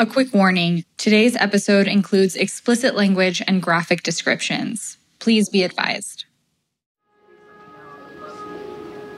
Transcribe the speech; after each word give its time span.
A 0.00 0.06
quick 0.06 0.32
warning 0.32 0.84
today's 0.96 1.34
episode 1.34 1.88
includes 1.88 2.36
explicit 2.36 2.94
language 2.94 3.42
and 3.48 3.60
graphic 3.60 4.04
descriptions. 4.04 4.96
Please 5.18 5.48
be 5.48 5.64
advised. 5.64 6.24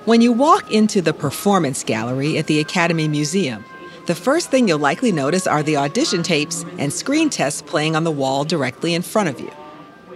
When 0.06 0.22
you 0.22 0.32
walk 0.32 0.72
into 0.72 1.02
the 1.02 1.12
Performance 1.12 1.84
Gallery 1.84 2.38
at 2.38 2.46
the 2.46 2.60
Academy 2.60 3.08
Museum, 3.08 3.62
the 4.06 4.14
first 4.14 4.50
thing 4.50 4.68
you'll 4.68 4.78
likely 4.78 5.12
notice 5.12 5.46
are 5.46 5.62
the 5.62 5.76
audition 5.76 6.22
tapes 6.22 6.64
and 6.78 6.90
screen 6.90 7.28
tests 7.28 7.60
playing 7.60 7.94
on 7.94 8.04
the 8.04 8.10
wall 8.10 8.44
directly 8.44 8.94
in 8.94 9.02
front 9.02 9.28
of 9.28 9.38
you. 9.38 9.52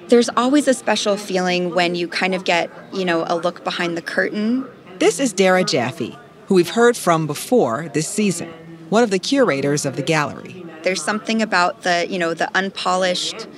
There's 0.09 0.31
always 0.35 0.67
a 0.67 0.73
special 0.73 1.19
feeling 1.19 1.75
when 1.75 1.95
you 1.95 2.09
kind 2.09 2.35
of 2.35 2.45
get, 2.45 2.71
you 2.91 3.05
know, 3.05 3.27
a 3.29 3.37
look 3.37 3.65
behind 3.65 3.99
the 3.99 4.03
curtain. 4.03 4.67
This 4.99 5.21
is 5.21 5.35
Dara 5.35 5.63
Jaffe, 5.63 6.17
who 6.47 6.55
we've 6.55 6.71
heard 6.71 6.97
from 6.97 7.27
before 7.27 7.91
this 7.93 8.09
season 8.09 8.51
one 8.95 9.03
of 9.03 9.11
the 9.11 9.19
curators 9.19 9.85
of 9.85 9.97
the 9.97 10.03
gallery. 10.03 10.65
There's 10.85 11.03
something 11.03 11.43
about 11.43 11.83
the, 11.83 12.07
you 12.09 12.17
know, 12.17 12.33
the 12.33 12.49
unpolished. 12.57 13.49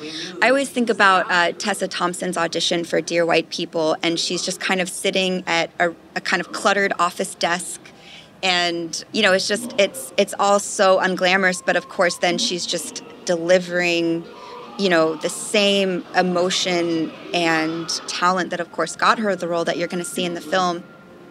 I 0.40 0.48
always 0.48 0.70
think 0.70 0.88
about 0.88 1.30
uh, 1.30 1.52
Tessa 1.52 1.88
Thompson's 1.88 2.38
audition 2.38 2.84
for 2.84 3.02
Dear 3.02 3.26
White 3.26 3.50
People, 3.50 3.98
and 4.02 4.18
she's 4.18 4.42
just 4.42 4.60
kind 4.60 4.80
of 4.80 4.88
sitting 4.88 5.44
at 5.46 5.70
a, 5.78 5.94
a 6.14 6.22
kind 6.22 6.40
of 6.40 6.52
cluttered 6.52 6.94
office 6.98 7.34
desk 7.34 7.82
and 8.42 9.04
you 9.12 9.22
know 9.22 9.32
it's 9.32 9.48
just 9.48 9.74
it's 9.78 10.12
it's 10.18 10.34
all 10.38 10.58
so 10.58 10.98
unglamorous 11.00 11.62
but 11.64 11.74
of 11.74 11.88
course 11.88 12.18
then 12.18 12.36
she's 12.36 12.66
just 12.66 13.02
delivering 13.24 14.22
you 14.78 14.90
know 14.90 15.16
the 15.16 15.30
same 15.30 16.04
emotion 16.14 17.10
and 17.32 17.88
talent 18.06 18.50
that 18.50 18.60
of 18.60 18.70
course 18.72 18.94
got 18.94 19.18
her 19.18 19.34
the 19.34 19.48
role 19.48 19.64
that 19.64 19.78
you're 19.78 19.88
going 19.88 20.04
to 20.04 20.10
see 20.10 20.26
in 20.26 20.34
the 20.34 20.40
film 20.42 20.84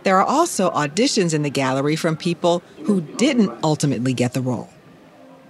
there 0.05 0.19
are 0.19 0.23
also 0.23 0.69
auditions 0.69 1.33
in 1.33 1.41
the 1.41 1.49
gallery 1.49 1.95
from 1.95 2.15
people 2.15 2.61
who 2.83 3.01
didn't 3.01 3.51
ultimately 3.63 4.13
get 4.13 4.33
the 4.33 4.41
role. 4.41 4.69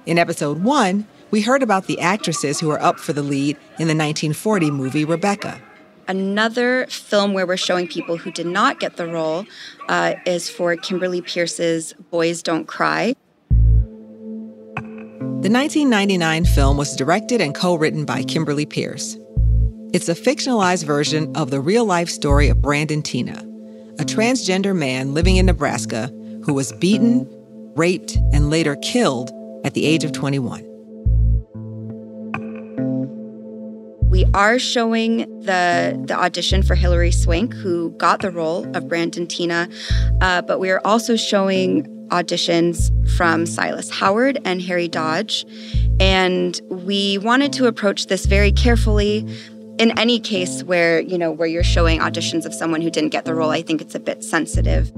In 0.06 0.18
episode 0.18 0.64
one, 0.64 1.06
we 1.30 1.42
heard 1.42 1.62
about 1.62 1.88
the 1.88 2.00
actresses 2.00 2.62
who 2.62 2.70
were 2.70 2.82
up 2.82 2.98
for 2.98 3.12
the 3.12 3.22
lead 3.22 3.58
in 3.80 3.90
the 3.90 3.96
1940 3.96 4.72
movie 4.72 5.04
Rebecca. 5.04 5.62
Another 6.08 6.86
film 6.88 7.34
where 7.34 7.46
we're 7.46 7.58
showing 7.58 7.86
people 7.86 8.16
who 8.16 8.32
did 8.32 8.46
not 8.46 8.80
get 8.80 8.96
the 8.96 9.08
role 9.08 9.46
uh, 9.90 10.14
is 10.26 10.50
for 10.50 10.76
Kimberly 10.78 11.22
Peirce's 11.22 11.94
Boys 12.10 12.42
Don't 12.42 12.66
Cry. 12.66 13.14
The 14.78 15.52
1999 15.52 16.46
film 16.46 16.78
was 16.78 16.96
directed 16.96 17.42
and 17.42 17.54
co 17.54 17.76
written 17.76 18.06
by 18.06 18.24
Kimberly 18.24 18.66
Peirce. 18.66 19.18
It's 19.92 20.08
a 20.08 20.16
fictionalized 20.16 20.86
version 20.86 21.36
of 21.36 21.52
the 21.52 21.60
real 21.60 21.84
life 21.86 22.10
story 22.10 22.48
of 22.48 22.62
Brandon 22.62 23.02
Teena, 23.02 23.55
a 24.00 24.04
transgender 24.04 24.76
man 24.76 25.14
living 25.14 25.38
in 25.38 25.46
Nebraska 25.46 26.08
who 26.44 26.54
was 26.54 26.72
beaten, 26.74 27.28
raped, 27.76 28.16
and 28.34 28.50
later 28.50 28.76
killed 28.78 29.32
at 29.64 29.74
the 29.74 29.86
age 29.86 30.04
of 30.04 30.12
21. 30.12 30.64
We 34.10 34.26
are 34.34 34.60
showing 34.60 35.18
the 35.42 36.02
the 36.06 36.14
audition 36.14 36.64
for 36.64 36.76
Hilary 36.76 37.12
Swank, 37.12 37.54
who 37.54 37.90
got 37.98 38.22
the 38.22 38.32
role 38.32 38.66
of 38.76 38.88
Brandon 38.88 39.28
Teena, 39.28 39.70
uh, 40.22 40.42
but 40.42 40.60
we 40.60 40.70
are 40.70 40.80
also 40.86 41.16
showing 41.16 41.84
auditions 42.10 42.92
from 43.18 43.46
Silas 43.46 43.90
Howard 43.90 44.40
and 44.46 44.62
Harry 44.62 44.88
Dodge, 44.88 45.46
and 46.00 46.62
we 46.70 47.18
wanted 47.18 47.52
to 47.54 47.68
approach 47.68 48.08
this 48.08 48.26
very 48.26 48.52
carefully 48.52 49.28
in 49.78 49.98
any 50.00 50.20
case 50.20 50.64
where 50.64 51.02
you 51.02 51.18
know 51.18 51.32
where 51.32 51.48
you're 51.48 51.64
showing 51.64 52.00
auditions 52.00 52.46
of 52.46 52.54
someone 52.54 52.82
who 52.82 52.90
didn't 52.90 53.10
get 53.10 53.26
the 53.26 53.34
role 53.34 53.52
i 53.52 53.62
think 53.62 53.82
it's 53.82 53.96
a 53.96 54.00
bit 54.00 54.24
sensitive 54.24 54.92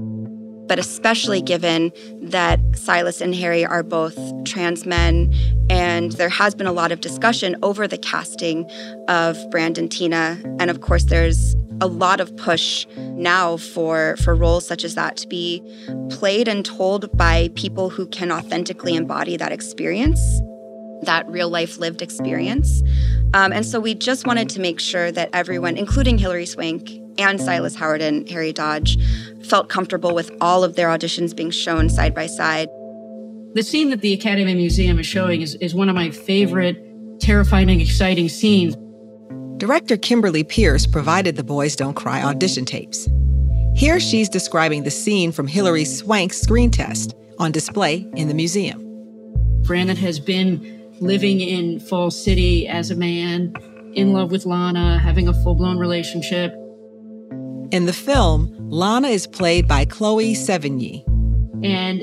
but 0.68 0.78
especially 0.78 1.40
given 1.40 1.92
that 2.22 2.60
silas 2.76 3.20
and 3.20 3.34
harry 3.34 3.64
are 3.64 3.82
both 3.82 4.16
trans 4.44 4.86
men 4.86 5.32
and 5.70 6.12
there 6.12 6.28
has 6.28 6.54
been 6.54 6.66
a 6.66 6.72
lot 6.72 6.92
of 6.92 7.00
discussion 7.00 7.56
over 7.62 7.88
the 7.88 7.98
casting 7.98 8.68
of 9.08 9.38
brandon 9.50 9.88
Teena. 9.88 10.42
and 10.60 10.70
of 10.70 10.80
course 10.80 11.04
there's 11.04 11.56
a 11.80 11.86
lot 11.86 12.20
of 12.20 12.36
push 12.36 12.86
now 12.96 13.56
for 13.56 14.16
for 14.18 14.34
roles 14.34 14.66
such 14.66 14.84
as 14.84 14.94
that 14.94 15.16
to 15.16 15.28
be 15.28 15.62
played 16.10 16.48
and 16.48 16.64
told 16.64 17.16
by 17.16 17.48
people 17.54 17.88
who 17.88 18.06
can 18.06 18.32
authentically 18.32 18.96
embody 18.96 19.36
that 19.36 19.52
experience 19.52 20.20
that 21.02 21.28
real 21.28 21.48
life 21.48 21.78
lived 21.78 22.02
experience. 22.02 22.82
Um, 23.34 23.52
and 23.52 23.64
so 23.66 23.78
we 23.78 23.94
just 23.94 24.26
wanted 24.26 24.48
to 24.50 24.60
make 24.60 24.80
sure 24.80 25.12
that 25.12 25.28
everyone, 25.32 25.76
including 25.76 26.18
Hilary 26.18 26.46
Swank 26.46 26.90
and 27.18 27.40
Silas 27.40 27.74
Howard 27.74 28.00
and 28.00 28.28
Harry 28.28 28.52
Dodge, 28.52 28.96
felt 29.44 29.68
comfortable 29.68 30.14
with 30.14 30.30
all 30.40 30.64
of 30.64 30.76
their 30.76 30.88
auditions 30.88 31.36
being 31.36 31.50
shown 31.50 31.90
side 31.90 32.14
by 32.14 32.26
side. 32.26 32.68
The 33.54 33.62
scene 33.62 33.90
that 33.90 34.00
the 34.00 34.12
Academy 34.12 34.54
Museum 34.54 34.98
is 34.98 35.06
showing 35.06 35.42
is, 35.42 35.56
is 35.56 35.74
one 35.74 35.88
of 35.88 35.94
my 35.94 36.10
favorite, 36.10 36.78
terrifying, 37.20 37.70
and 37.70 37.80
exciting 37.80 38.28
scenes. 38.28 38.76
Director 39.58 39.96
Kimberly 39.96 40.44
Peirce 40.44 40.86
provided 40.86 41.36
the 41.36 41.44
Boys 41.44 41.74
Don't 41.74 41.94
Cry 41.94 42.22
audition 42.22 42.64
tapes. 42.64 43.08
Here 43.74 44.00
she's 44.00 44.28
describing 44.28 44.84
the 44.84 44.90
scene 44.90 45.32
from 45.32 45.46
Hilary 45.46 45.84
Swank's 45.84 46.40
screen 46.40 46.70
test 46.70 47.14
on 47.38 47.52
display 47.52 48.06
in 48.14 48.28
the 48.28 48.34
museum. 48.34 48.82
Brandon 49.62 49.96
has 49.96 50.18
been 50.18 50.77
living 51.00 51.40
in 51.40 51.80
Falls 51.80 52.22
City 52.22 52.66
as 52.68 52.90
a 52.90 52.96
man, 52.96 53.54
in 53.94 54.12
love 54.12 54.30
with 54.30 54.46
Lana, 54.46 54.98
having 54.98 55.28
a 55.28 55.34
full 55.42 55.54
blown 55.54 55.78
relationship. 55.78 56.52
In 57.70 57.86
the 57.86 57.92
film, 57.92 58.54
Lana 58.70 59.08
is 59.08 59.26
played 59.26 59.68
by 59.68 59.84
Chloe 59.84 60.34
Sevigny. 60.34 61.04
And 61.64 62.02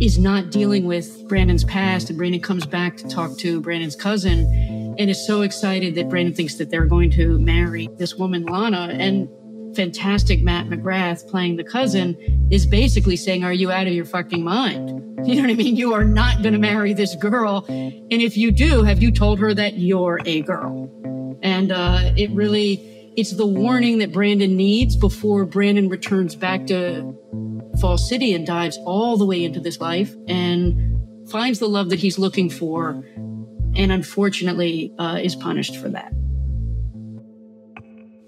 is 0.00 0.18
not 0.18 0.50
dealing 0.50 0.86
with 0.86 1.26
Brandon's 1.28 1.64
past. 1.64 2.08
And 2.08 2.18
Brandon 2.18 2.40
comes 2.40 2.66
back 2.66 2.96
to 2.98 3.08
talk 3.08 3.38
to 3.38 3.60
Brandon's 3.60 3.96
cousin 3.96 4.94
and 4.98 5.10
is 5.10 5.26
so 5.26 5.42
excited 5.42 5.94
that 5.94 6.08
Brandon 6.08 6.34
thinks 6.34 6.56
that 6.56 6.70
they're 6.70 6.86
going 6.86 7.10
to 7.12 7.38
marry 7.38 7.88
this 7.96 8.14
woman, 8.16 8.44
Lana. 8.44 8.88
And 8.92 9.28
fantastic 9.74 10.42
Matt 10.42 10.66
McGrath 10.66 11.28
playing 11.28 11.56
the 11.56 11.64
cousin 11.64 12.48
is 12.50 12.66
basically 12.66 13.16
saying, 13.16 13.44
Are 13.44 13.52
you 13.52 13.70
out 13.70 13.86
of 13.86 13.92
your 13.92 14.04
fucking 14.04 14.42
mind? 14.42 15.00
You 15.24 15.36
know 15.36 15.42
what 15.42 15.52
I 15.52 15.54
mean? 15.54 15.74
You 15.74 15.94
are 15.94 16.04
not 16.04 16.42
going 16.42 16.52
to 16.52 16.58
marry 16.58 16.92
this 16.92 17.14
girl. 17.14 17.64
And 17.66 18.12
if 18.12 18.36
you 18.36 18.52
do, 18.52 18.82
have 18.82 19.02
you 19.02 19.10
told 19.10 19.38
her 19.38 19.54
that 19.54 19.78
you're 19.78 20.20
a 20.26 20.42
girl? 20.42 21.38
And 21.40 21.72
uh, 21.72 22.12
it 22.14 22.30
really, 22.32 22.74
it's 23.16 23.30
the 23.34 23.46
warning 23.46 24.00
that 24.00 24.12
Brandon 24.12 24.54
needs 24.54 24.96
before 24.96 25.46
Brandon 25.46 25.88
returns 25.88 26.34
back 26.34 26.66
to 26.66 27.16
Fall 27.80 27.96
City 27.96 28.34
and 28.34 28.46
dives 28.46 28.76
all 28.84 29.16
the 29.16 29.24
way 29.24 29.42
into 29.42 29.60
this 29.60 29.80
life 29.80 30.14
and 30.28 31.30
finds 31.30 31.58
the 31.58 31.68
love 31.70 31.88
that 31.88 32.00
he's 32.00 32.18
looking 32.18 32.50
for. 32.50 33.02
And 33.76 33.90
unfortunately, 33.90 34.92
uh, 34.98 35.20
is 35.22 35.34
punished 35.34 35.78
for 35.78 35.88
that. 35.88 36.12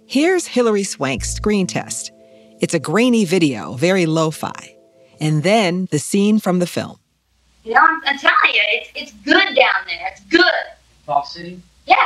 Here's 0.09 0.47
Hilary 0.47 0.85
Swank's 0.85 1.35
screen 1.35 1.67
test. 1.67 2.13
It's 2.61 2.75
a 2.75 2.79
grainy 2.79 3.25
video, 3.25 3.75
very 3.75 4.07
lo 4.07 4.31
fi. 4.31 4.77
And 5.19 5.43
then 5.43 5.89
the 5.91 5.99
scene 5.99 6.39
from 6.39 6.61
the 6.61 6.67
film. 6.67 6.99
You 7.65 7.75
know, 7.75 7.81
I'm, 7.81 8.01
I'm 8.07 8.17
telling 8.17 8.55
you, 8.55 8.63
it's, 8.69 8.91
it's 8.95 9.13
good 9.25 9.57
down 9.57 9.75
there. 9.89 10.09
It's 10.13 10.21
good. 10.31 10.45
Falls 11.07 11.33
City? 11.33 11.61
Yeah. 11.87 11.97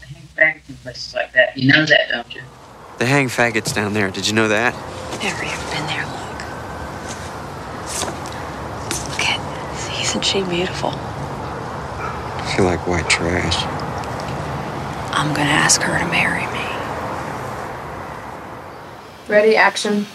They 0.00 0.06
hang 0.06 0.28
faggots 0.36 0.68
in 0.68 0.76
places 0.76 1.12
like 1.12 1.32
that. 1.32 1.58
You 1.58 1.72
know 1.72 1.84
that, 1.84 2.08
don't 2.08 2.32
you? 2.32 2.42
They 2.98 3.06
hang 3.06 3.26
faggots 3.26 3.74
down 3.74 3.94
there. 3.94 4.12
Did 4.12 4.28
you 4.28 4.32
know 4.32 4.46
that? 4.46 4.72
Never 5.20 5.42
even 5.42 5.58
been 5.70 5.86
there. 5.88 6.06
Look. 6.06 6.38
Look 9.10 9.26
at. 9.26 10.00
Isn't 10.00 10.24
she 10.24 10.44
beautiful? 10.44 10.90
I 10.94 12.54
feel 12.56 12.64
like 12.64 12.86
white 12.86 13.10
trash. 13.10 13.56
I'm 15.12 15.34
gonna 15.34 15.50
ask 15.50 15.80
her 15.82 15.98
to 15.98 16.06
marry 16.06 16.46
me. 16.52 16.73
Ready, 19.28 19.56
action. 19.56 20.06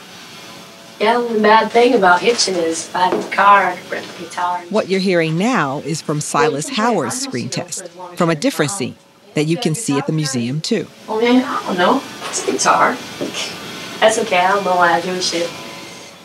Yeah, 1.00 1.14
the 1.14 1.28
only 1.28 1.42
bad 1.42 1.72
thing 1.72 1.96
about 1.96 2.22
hitching 2.22 2.56
is 2.56 2.88
if 2.88 2.96
I 2.96 3.08
had 3.08 3.14
a 3.14 3.36
car, 3.36 3.66
I 3.68 3.76
could 3.78 3.92
rent 3.92 4.08
a 4.18 4.22
guitar. 4.22 4.60
What 4.70 4.90
you're 4.90 5.00
hearing 5.00 5.38
now 5.38 5.80
is 5.80 6.02
from 6.02 6.22
Silas 6.22 6.70
Howard's 6.70 7.20
screen 7.20 7.50
test, 7.50 7.88
from 8.16 8.30
a 8.30 8.36
different 8.36 8.72
scene 8.72 8.96
that 9.34 9.46
you 9.46 9.58
can 9.58 9.74
see 9.74 9.98
at 9.98 10.06
the 10.08 10.14
museum 10.14 10.62
too. 10.62 10.88
Oh 11.08 11.20
man, 11.22 11.44
I 11.44 11.64
don't 11.66 11.78
know. 11.78 12.04
It's 12.28 12.48
a 12.48 12.52
guitar. 12.52 12.92
That's 14.00 14.20
okay. 14.20 14.40
I 14.40 14.50
don't 14.50 14.64
know 14.64 14.76
why 14.76 14.94
I 14.94 15.02
do 15.02 15.20
shit. 15.22 15.50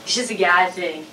It's 0.05 0.15
just 0.15 0.31
a 0.31 0.35
guy 0.35 0.71
thing. 0.71 1.07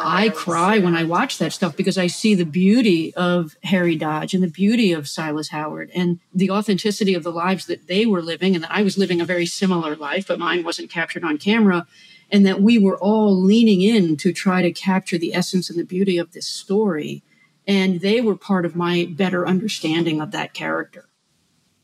I 0.00 0.30
cry 0.30 0.78
when 0.78 0.96
I 0.96 1.04
watch 1.04 1.38
that 1.38 1.52
stuff 1.52 1.76
because 1.76 1.98
I 1.98 2.06
see 2.06 2.34
the 2.34 2.44
beauty 2.44 3.14
of 3.14 3.56
Harry 3.64 3.96
Dodge 3.96 4.34
and 4.34 4.42
the 4.42 4.48
beauty 4.48 4.92
of 4.92 5.08
Silas 5.08 5.48
Howard 5.48 5.90
and 5.94 6.18
the 6.34 6.50
authenticity 6.50 7.14
of 7.14 7.22
the 7.22 7.32
lives 7.32 7.66
that 7.66 7.86
they 7.86 8.06
were 8.06 8.22
living 8.22 8.54
and 8.54 8.64
that 8.64 8.72
I 8.72 8.82
was 8.82 8.98
living 8.98 9.20
a 9.20 9.24
very 9.24 9.46
similar 9.46 9.94
life, 9.96 10.26
but 10.26 10.38
mine 10.38 10.64
wasn't 10.64 10.90
captured 10.90 11.24
on 11.24 11.38
camera. 11.38 11.86
And 12.30 12.44
that 12.44 12.60
we 12.60 12.78
were 12.78 12.98
all 12.98 13.40
leaning 13.40 13.80
in 13.80 14.16
to 14.18 14.34
try 14.34 14.60
to 14.60 14.70
capture 14.70 15.16
the 15.16 15.32
essence 15.32 15.70
and 15.70 15.78
the 15.78 15.84
beauty 15.84 16.18
of 16.18 16.32
this 16.32 16.46
story. 16.46 17.22
And 17.66 18.00
they 18.00 18.20
were 18.20 18.36
part 18.36 18.66
of 18.66 18.76
my 18.76 19.08
better 19.10 19.46
understanding 19.48 20.20
of 20.20 20.30
that 20.32 20.52
character. 20.52 21.08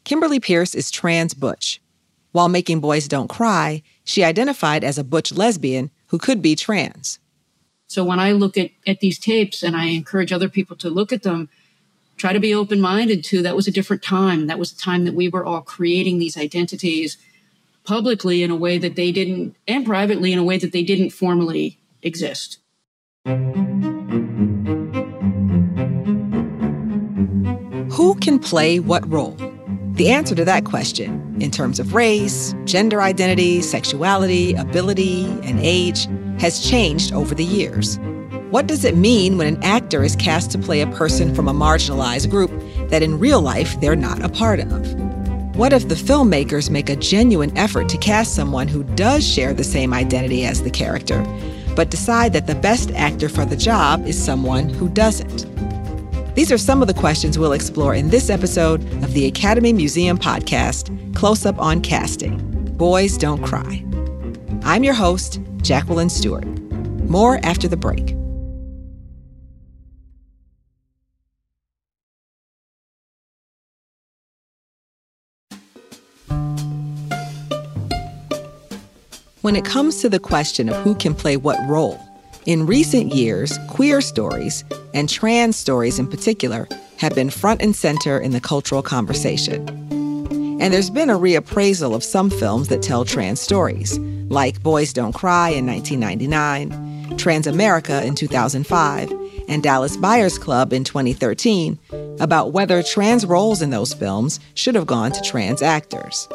Kimberly 0.05 0.41
Peirce 0.41 0.75
is 0.75 0.91
trans 0.91 1.32
butch. 1.32 1.81
While 2.32 2.50
making 2.50 2.81
Boys 2.81 3.08
Don't 3.08 3.29
Cry, 3.29 3.82
she 4.05 4.23
identified 4.23 4.85
as 4.85 4.99
a 4.99 5.05
butch 5.05 5.32
lesbian 5.32 5.91
who 6.08 6.19
could 6.19 6.43
be 6.43 6.56
trans. 6.56 7.19
So 7.94 8.02
when 8.02 8.19
I 8.19 8.32
look 8.32 8.58
at, 8.58 8.73
at 8.88 8.99
these 8.99 9.20
tapes 9.20 9.62
and 9.62 9.76
I 9.76 9.85
encourage 9.85 10.32
other 10.32 10.49
people 10.49 10.75
to 10.79 10.91
look 10.91 11.12
at 11.12 11.23
them, 11.23 11.49
try 12.17 12.32
to 12.32 12.41
be 12.41 12.52
open 12.52 12.81
minded 12.81 13.23
to 13.26 13.41
that 13.43 13.55
was 13.55 13.69
a 13.69 13.70
different 13.70 14.02
time. 14.02 14.49
That 14.49 14.58
was 14.58 14.73
a 14.73 14.76
time 14.76 15.05
that 15.05 15.14
we 15.14 15.29
were 15.29 15.44
all 15.44 15.61
creating 15.62 16.19
these 16.19 16.37
identities 16.37 17.17
publicly 17.85 18.43
in 18.43 18.50
a 18.50 18.56
way 18.56 18.79
that 18.79 18.96
they 18.96 19.12
didn't, 19.12 19.55
and 19.69 19.87
privately 19.87 20.32
in 20.32 20.41
a 20.41 20.43
way 20.43 20.58
that 20.58 20.73
they 20.73 20.82
didn't 20.82 21.11
formally 21.11 21.79
exist. 22.02 22.58
Who 27.93 28.17
can 28.17 28.41
play 28.41 28.81
what 28.81 29.08
role? 29.08 29.37
The 29.93 30.11
answer 30.11 30.35
to 30.35 30.44
that 30.44 30.64
question, 30.64 31.37
in 31.41 31.52
terms 31.52 31.79
of 31.79 31.94
race, 31.94 32.56
gender 32.64 33.00
identity, 33.00 33.62
sexuality, 33.62 34.55
ability, 34.55 35.26
and 35.44 35.61
age, 35.61 36.08
has 36.39 36.61
changed 36.61 37.13
over 37.13 37.35
the 37.35 37.45
years. 37.45 37.99
What 38.51 38.67
does 38.67 38.85
it 38.85 38.97
mean 38.97 39.37
when 39.37 39.47
an 39.47 39.63
actor 39.65 40.05
is 40.05 40.15
cast 40.15 40.51
to 40.53 40.59
play 40.59 40.81
a 40.81 40.87
person 40.89 41.35
from 41.35 41.49
a 41.49 41.55
marginalized 41.55 42.31
group 42.31 42.51
that 42.89 43.03
in 43.03 43.19
real 43.19 43.41
life 43.41 43.81
they're 43.81 43.97
not 43.97 44.25
a 44.25 44.29
part 44.29 44.61
of? 44.61 44.95
What 45.57 45.73
if 45.73 45.89
the 45.89 45.95
filmmakers 45.95 46.71
make 46.71 46.89
a 46.89 46.97
genuine 46.97 47.57
effort 47.57 47.89
to 47.89 47.99
cast 47.99 48.35
someone 48.35 48.69
who 48.69 48.83
does 48.83 49.27
share 49.27 49.55
the 49.55 49.65
same 49.65 49.95
identity 49.95 50.45
as 50.45 50.63
the 50.63 50.71
character, 50.71 51.25
but 51.77 51.91
decide 51.91 52.33
that 52.33 52.47
the 52.47 52.55
best 52.55 52.91
actor 52.93 53.29
for 53.29 53.45
the 53.45 53.57
job 53.57 54.07
is 54.07 54.23
someone 54.23 54.69
who 54.69 54.89
doesn't? 54.89 55.47
These 56.35 56.51
are 56.51 56.59
some 56.59 56.83
of 56.83 56.89
the 56.89 56.95
questions 56.95 57.39
we'll 57.39 57.53
explore 57.53 57.95
in 57.95 58.11
this 58.11 58.31
episode 58.31 58.83
of 59.05 59.13
the 59.15 59.27
Academy 59.27 59.73
Museum 59.73 60.19
podcast, 60.19 61.15
Close 61.15 61.47
Up 61.47 61.59
on 61.61 61.81
Casting 61.81 62.39
Boys 62.77 63.17
Don't 63.17 63.43
Cry. 63.43 63.85
I'm 64.65 64.83
your 64.83 64.95
host, 64.95 65.41
Jacqueline 65.65 66.11
Stewart. 66.11 66.45
More 67.09 67.41
after 67.43 67.67
the 67.67 67.77
break. 67.77 68.15
When 79.41 79.57
it 79.57 79.65
comes 79.65 80.01
to 80.01 80.09
the 80.09 80.19
question 80.19 80.69
of 80.69 80.77
who 80.85 80.95
can 80.95 81.15
play 81.15 81.37
what 81.37 81.59
role, 81.69 81.99
in 82.47 82.67
recent 82.67 83.15
years, 83.15 83.59
queer 83.69 84.01
stories, 84.01 84.65
and 84.93 85.09
trans 85.09 85.57
stories 85.57 85.99
in 85.99 86.07
particular, 86.07 86.69
have 86.99 87.15
been 87.15 87.31
front 87.31 87.63
and 87.63 87.75
center 87.75 88.19
in 88.19 88.33
the 88.33 88.41
cultural 88.41 88.83
conversation. 88.83 89.69
And 90.61 90.73
there's 90.73 90.91
been 90.91 91.11
a 91.11 91.19
reappraisal 91.19 91.95
of 91.95 92.05
some 92.05 92.31
films 92.31 92.69
that 92.69 92.83
tell 92.83 93.05
trans 93.05 93.41
stories, 93.41 93.99
like 94.35 94.63
Boys 94.65 94.93
Don't 94.93 95.15
Cry 95.15 95.51
in 95.51 95.65
1999, 95.65 97.17
Transamerica 97.17 98.05
in 98.05 98.17
2005, 98.17 99.13
and 99.49 99.63
Dallas 99.63 99.97
Buyers 99.97 100.39
Club 100.39 100.73
in 100.73 100.83
2013, 100.83 101.79
about 102.19 102.53
whether 102.53 102.83
trans 102.83 103.25
roles 103.25 103.63
in 103.63 103.71
those 103.71 103.95
films 103.95 104.41
should 104.55 104.75
have 104.75 104.87
gone 104.87 105.13
to 105.13 105.23
trans 105.23 105.63
actors. 105.63 106.29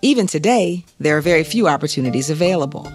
Even 0.00 0.26
today, 0.26 0.86
there 0.98 1.18
are 1.18 1.20
very 1.20 1.44
few 1.44 1.68
opportunities 1.68 2.30
available. 2.30 2.90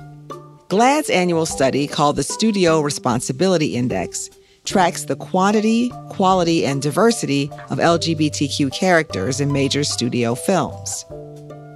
GLAAD's 0.67 1.11
annual 1.11 1.45
study, 1.45 1.85
called 1.85 2.15
the 2.15 2.23
Studio 2.23 2.81
Responsibility 2.81 3.75
Index, 3.75 4.31
tracks 4.65 5.05
the 5.05 5.15
quantity, 5.15 5.91
quality, 6.09 6.65
and 6.65 6.81
diversity 6.81 7.51
of 7.69 7.77
LGBTQ 7.77 8.73
characters 8.73 9.39
in 9.39 9.51
major 9.51 9.83
studio 9.83 10.33
films. 10.33 11.05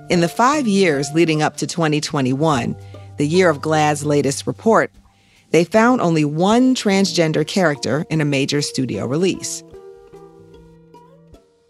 In 0.10 0.22
the 0.22 0.30
five 0.30 0.68
years 0.68 1.12
leading 1.14 1.42
up 1.42 1.58
to 1.58 1.68
2021, 1.68 2.78
the 3.18 3.28
year 3.28 3.50
of 3.50 3.60
GLAAD's 3.60 4.06
latest 4.06 4.48
report, 4.48 4.90
they 5.52 5.66
found 5.66 6.00
only 6.00 6.24
one 6.24 6.76
transgender 6.76 7.46
character 7.46 8.06
in 8.10 8.22
a 8.22 8.26
major 8.26 8.62
studio 8.62 9.06
release. 9.06 9.64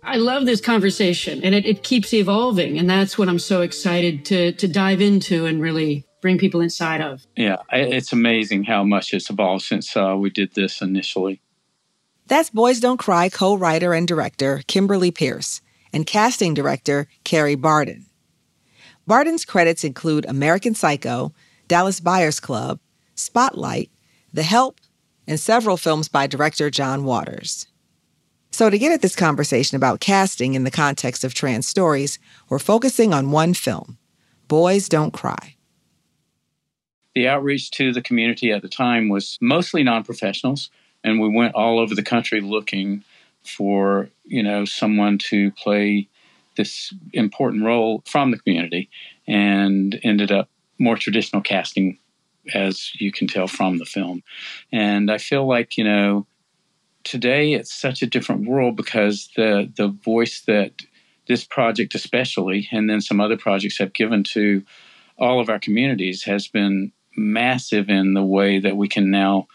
I 0.03 0.17
love 0.17 0.45
this 0.45 0.61
conversation 0.61 1.43
and 1.43 1.55
it, 1.55 1.65
it 1.65 1.81
keeps 1.81 2.13
evolving. 2.13 2.77
And 2.77 2.87
that's 2.87 3.17
what 3.17 3.27
I'm 3.27 3.39
so 3.39 3.61
excited 3.61 4.23
to, 4.25 4.51
to 4.53 4.67
dive 4.67 5.01
into 5.01 5.47
and 5.47 5.59
really 5.59 6.05
bring 6.21 6.37
people 6.37 6.61
inside 6.61 7.01
of. 7.01 7.25
Yeah, 7.35 7.57
it's 7.71 8.13
amazing 8.13 8.65
how 8.65 8.83
much 8.83 9.13
it's 9.13 9.31
evolved 9.31 9.63
since 9.63 9.97
uh, 9.97 10.15
we 10.15 10.29
did 10.29 10.53
this 10.53 10.81
initially. 10.81 11.41
That's 12.27 12.51
Boys 12.51 12.79
Don't 12.79 12.97
Cry 12.97 13.29
co 13.29 13.55
writer 13.55 13.93
and 13.93 14.07
director 14.07 14.61
Kimberly 14.67 15.09
Peirce 15.09 15.61
and 15.91 16.05
casting 16.05 16.53
director 16.53 17.07
Kerry 17.23 17.55
Barden. 17.55 18.06
Barden's 19.07 19.45
credits 19.45 19.83
include 19.83 20.25
American 20.25 20.75
Psycho, 20.75 21.33
Dallas 21.67 21.99
Buyers 21.99 22.39
Club, 22.39 22.79
Spotlight, 23.15 23.89
The 24.33 24.43
Help, 24.43 24.79
and 25.25 25.39
several 25.39 25.77
films 25.77 26.07
by 26.07 26.27
director 26.27 26.69
John 26.69 27.03
Waters. 27.03 27.67
So, 28.51 28.69
to 28.69 28.77
get 28.77 28.91
at 28.91 29.01
this 29.01 29.15
conversation 29.15 29.75
about 29.75 29.99
casting 29.99 30.53
in 30.53 30.63
the 30.63 30.71
context 30.71 31.23
of 31.23 31.33
trans 31.33 31.67
stories, 31.67 32.19
we're 32.49 32.59
focusing 32.59 33.13
on 33.13 33.31
one 33.31 33.53
film 33.53 33.97
Boys 34.47 34.87
Don't 34.87 35.11
Cry 35.11 35.57
the 37.17 37.27
outreach 37.27 37.71
to 37.71 37.91
the 37.91 38.01
community 38.01 38.51
at 38.51 38.61
the 38.61 38.69
time 38.69 39.09
was 39.09 39.39
mostly 39.41 39.81
non-professionals 39.81 40.69
and 41.03 41.19
we 41.19 41.27
went 41.27 41.55
all 41.55 41.79
over 41.79 41.95
the 41.95 42.03
country 42.03 42.41
looking 42.41 43.03
for 43.43 44.07
you 44.23 44.43
know 44.43 44.65
someone 44.65 45.17
to 45.17 45.49
play 45.53 46.07
this 46.57 46.93
important 47.13 47.63
role 47.63 48.03
from 48.05 48.31
the 48.31 48.39
community 48.39 48.89
and 49.27 49.99
ended 50.03 50.31
up 50.31 50.49
more 50.79 50.97
traditional 50.97 51.41
casting 51.41 51.97
as 52.53 52.91
you 52.95 53.11
can 53.11 53.27
tell 53.27 53.47
from 53.47 53.77
the 53.77 53.85
film. 53.85 54.23
And 54.71 55.11
i 55.11 55.17
feel 55.17 55.47
like 55.47 55.77
you 55.77 55.83
know 55.83 56.27
today 57.03 57.53
it's 57.53 57.73
such 57.73 58.01
a 58.01 58.07
different 58.07 58.47
world 58.47 58.75
because 58.75 59.29
the 59.35 59.71
the 59.77 59.87
voice 59.87 60.41
that 60.41 60.71
this 61.27 61.45
project 61.45 61.95
especially 61.95 62.67
and 62.71 62.89
then 62.89 63.01
some 63.01 63.21
other 63.21 63.37
projects 63.37 63.77
have 63.77 63.93
given 63.93 64.23
to 64.23 64.63
all 65.17 65.39
of 65.39 65.49
our 65.49 65.59
communities 65.59 66.23
has 66.23 66.47
been 66.47 66.91
massive 67.15 67.89
in 67.89 68.13
the 68.13 68.23
way 68.23 68.59
that 68.59 68.77
we 68.77 68.87
can 68.87 69.09
now 69.09 69.47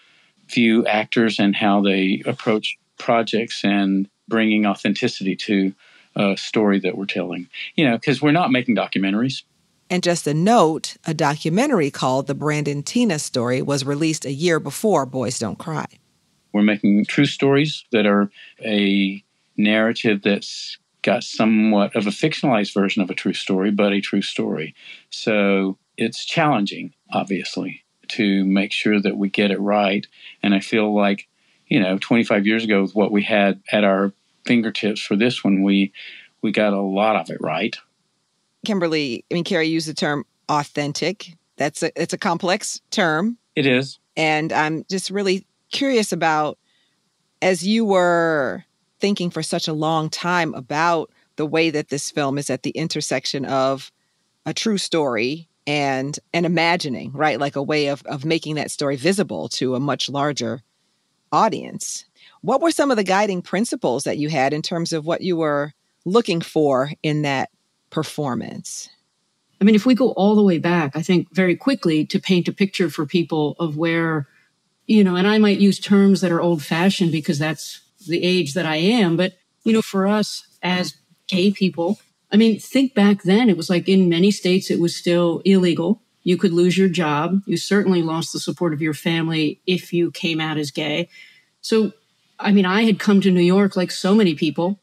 view 0.49 0.87
actors 0.87 1.39
and 1.39 1.55
how 1.55 1.81
they 1.81 2.23
approach 2.27 2.77
projects 2.99 3.65
and 3.65 4.09
bringing 4.29 4.67
authenticity 4.67 5.37
to 5.37 5.75
a 6.17 6.37
story 6.37 6.79
that 6.81 6.97
we're 6.97 7.07
telling. 7.07 7.49
You 7.75 7.89
know, 7.89 7.97
because 7.97 8.21
we're 8.23 8.33
not 8.33 8.51
making 8.51 8.77
documentaries. 8.77 9.43
And 9.91 10.03
just 10.03 10.27
a 10.27 10.35
note 10.35 10.97
a 11.05 11.13
documentary 11.13 11.91
called 11.91 12.27
The 12.27 12.35
Brandon 12.35 12.83
Teena 12.83 13.21
Story 13.21 13.61
was 13.61 13.85
released 13.85 14.25
a 14.25 14.33
year 14.33 14.59
before 14.59 15.05
Boys 15.05 15.39
Don't 15.39 15.59
Cry. 15.59 15.87
We're 16.53 16.63
making 16.63 17.05
true 17.07 17.27
stories 17.27 17.85
that 17.93 18.07
are 18.07 18.31
a 18.65 19.23
narrative 19.57 20.23
that's 20.23 20.79
got 21.03 21.25
somewhat 21.25 21.95
of 21.97 22.07
a 22.07 22.11
fictionalized 22.11 22.73
version 22.73 23.03
of 23.03 23.11
a 23.11 23.15
true 23.15 23.35
story, 23.35 23.71
but 23.71 23.93
a 23.93 24.01
true 24.01 24.23
story. 24.23 24.75
So 25.11 25.77
it's 25.97 26.25
challenging, 26.25 26.95
obviously, 27.13 27.85
to 28.09 28.45
make 28.45 28.73
sure 28.73 29.01
that 29.01 29.17
we 29.17 29.29
get 29.29 29.51
it 29.51 29.61
right. 29.61 30.07
And 30.43 30.55
I 30.55 30.61
feel 30.61 30.95
like, 30.95 31.29
you 31.67 31.81
know, 31.81 31.99
25 31.99 32.47
years 32.47 32.65
ago, 32.65 32.83
with 32.83 32.95
what 32.95 33.13
we 33.13 33.23
had 33.23 33.61
at 33.71 33.85
our 33.85 34.13
fingertips 34.53 35.01
for 35.01 35.17
this 35.17 35.43
one, 35.43 35.63
we 35.63 35.93
we 36.43 36.53
got 36.53 36.75
a 36.75 36.81
lot 36.81 37.17
of 37.17 37.31
it 37.31 37.39
right. 37.41 37.77
Kimberly, 38.67 39.25
I 39.31 39.35
mean, 39.35 39.45
Kerry 39.45 39.67
used 39.67 39.89
the 39.89 39.95
term 39.95 40.25
authentic. 40.49 41.35
That's 41.57 41.83
a 41.83 41.91
it's 42.01 42.13
a 42.13 42.19
complex 42.19 42.81
term. 42.91 43.39
It 43.57 43.67
is. 43.67 43.99
And 44.15 44.53
I'm 44.53 44.85
just 44.91 45.09
really 45.11 45.47
curious 45.71 46.13
about 46.13 46.59
as 47.41 47.67
you 47.67 47.85
were 47.87 48.65
thinking 49.01 49.31
for 49.31 49.43
such 49.43 49.69
a 49.69 49.73
long 49.73 50.11
time 50.11 50.53
about 50.55 51.11
the 51.37 51.47
way 51.47 51.71
that 51.71 51.89
this 51.89 52.11
film 52.11 52.37
is 52.37 52.51
at 52.51 52.63
the 52.63 52.71
intersection 52.73 53.47
of 53.47 53.91
a 54.45 54.53
true 54.53 54.79
story 54.79 55.49
and 55.67 56.19
and 56.35 56.45
imagining, 56.45 57.11
right? 57.13 57.41
Like 57.41 57.57
a 57.57 57.63
way 57.63 57.87
of 57.87 58.03
of 58.05 58.27
making 58.27 58.57
that 58.57 58.71
story 58.71 58.97
visible 58.97 59.49
to 59.51 59.75
a 59.75 59.81
much 59.81 60.11
larger 60.11 60.61
audience. 61.33 62.05
What 62.43 62.61
were 62.61 62.71
some 62.71 62.91
of 62.91 62.97
the 62.97 63.05
guiding 63.05 63.41
principles 63.41 64.05
that 64.05 64.19
you 64.19 64.29
had 64.29 64.53
in 64.53 64.63
terms 64.63 64.93
of 64.93 65.07
what 65.07 65.23
you 65.23 65.37
were 65.37 65.73
looking 66.05 66.41
for 66.41 66.91
in 67.03 67.23
that 67.23 67.51
performance? 67.91 68.89
I 69.61 69.65
mean, 69.65 69.77
if 69.77 69.87
we 69.87 69.95
go 69.95 70.11
all 70.11 70.35
the 70.35 70.43
way 70.43 70.59
back, 70.59 70.97
I 70.97 71.03
think 71.03 71.33
very 71.33 71.55
quickly 71.55 72.05
to 72.07 72.19
paint 72.19 72.49
a 72.49 72.53
picture 72.53 72.91
for 72.91 73.07
people 73.07 73.55
of 73.61 73.77
where, 73.77 74.27
you 74.87 75.05
know, 75.05 75.15
and 75.15 75.27
I 75.27 75.39
might 75.39 75.61
use 75.61 75.79
terms 75.79 76.21
that 76.21 76.33
are 76.33 76.41
old 76.41 76.65
fashioned 76.65 77.13
because 77.13 77.39
that's 77.39 77.81
the 78.09 78.23
age 78.25 78.55
that 78.55 78.67
I 78.67 78.77
am, 78.77 79.17
but, 79.17 79.35
you 79.63 79.73
know, 79.73 79.83
for 79.83 80.09
us 80.09 80.45
as 80.63 80.97
gay 81.29 81.53
people, 81.53 82.01
I 82.33 82.37
mean, 82.37 82.59
think 82.59 82.95
back 82.95 83.23
then, 83.23 83.49
it 83.49 83.57
was 83.57 83.71
like 83.71 83.89
in 83.89 84.09
many 84.09 84.33
states, 84.33 84.71
it 84.71 84.81
was 84.81 84.97
still 84.97 85.43
illegal. 85.45 86.03
You 86.25 86.37
could 86.37 86.53
lose 86.53 86.77
your 86.77 86.89
job. 86.89 87.43
You 87.47 87.57
certainly 87.57 88.03
lost 88.03 88.33
the 88.33 88.41
support 88.41 88.73
of 88.73 88.83
your 88.83 88.95
family 88.95 89.61
if 89.67 89.93
you 89.93 90.11
came 90.11 90.41
out 90.41 90.57
as 90.57 90.71
gay. 90.71 91.09
So, 91.61 91.93
I 92.43 92.53
mean, 92.53 92.67
I 92.67 92.83
had 92.83 92.99
come 92.99 93.21
to 93.21 93.31
New 93.31 93.41
York 93.41 93.77
like 93.77 93.91
so 93.91 94.15
many 94.15 94.35
people 94.35 94.79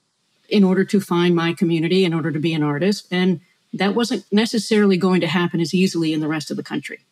in 0.50 0.64
order 0.64 0.84
to 0.84 1.00
find 1.00 1.36
my 1.36 1.54
community, 1.54 2.04
in 2.06 2.14
order 2.14 2.32
to 2.32 2.40
be 2.40 2.54
an 2.54 2.64
artist. 2.64 3.08
And 3.12 3.42
that 3.74 3.96
wasn't 3.96 4.26
necessarily 4.32 4.98
going 4.98 5.22
to 5.22 5.28
happen 5.28 5.60
as 5.60 5.74
easily 5.74 6.14
in 6.14 6.22
the 6.22 6.28
rest 6.28 6.50
of 6.50 6.58
the 6.58 6.64
country. 6.64 7.06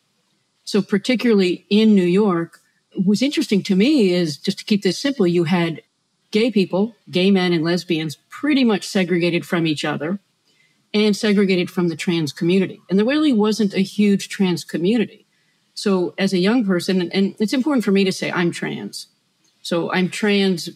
So, 0.64 0.82
particularly 0.82 1.66
in 1.70 1.94
New 1.94 2.02
York, 2.02 2.60
was 3.06 3.22
interesting 3.22 3.62
to 3.64 3.76
me 3.76 4.10
is 4.12 4.36
just 4.36 4.58
to 4.58 4.64
keep 4.64 4.82
this 4.82 4.98
simple, 4.98 5.26
you 5.26 5.44
had 5.44 5.82
gay 6.30 6.50
people, 6.50 6.94
gay 7.10 7.30
men 7.30 7.52
and 7.52 7.64
lesbians, 7.64 8.16
pretty 8.28 8.64
much 8.64 8.86
segregated 8.86 9.46
from 9.46 9.66
each 9.66 9.84
other 9.84 10.18
and 10.92 11.16
segregated 11.16 11.70
from 11.70 11.88
the 11.88 11.96
trans 11.96 12.32
community. 12.32 12.80
And 12.88 12.98
there 12.98 13.06
really 13.06 13.32
wasn't 13.32 13.74
a 13.74 13.80
huge 13.80 14.28
trans 14.28 14.64
community. 14.64 15.26
So, 15.74 16.14
as 16.18 16.32
a 16.32 16.38
young 16.38 16.66
person, 16.66 17.10
and 17.12 17.36
it's 17.38 17.52
important 17.52 17.84
for 17.84 17.92
me 17.92 18.04
to 18.04 18.12
say 18.12 18.32
I'm 18.32 18.50
trans. 18.50 19.06
So, 19.68 19.92
I'm 19.92 20.08
trans 20.08 20.70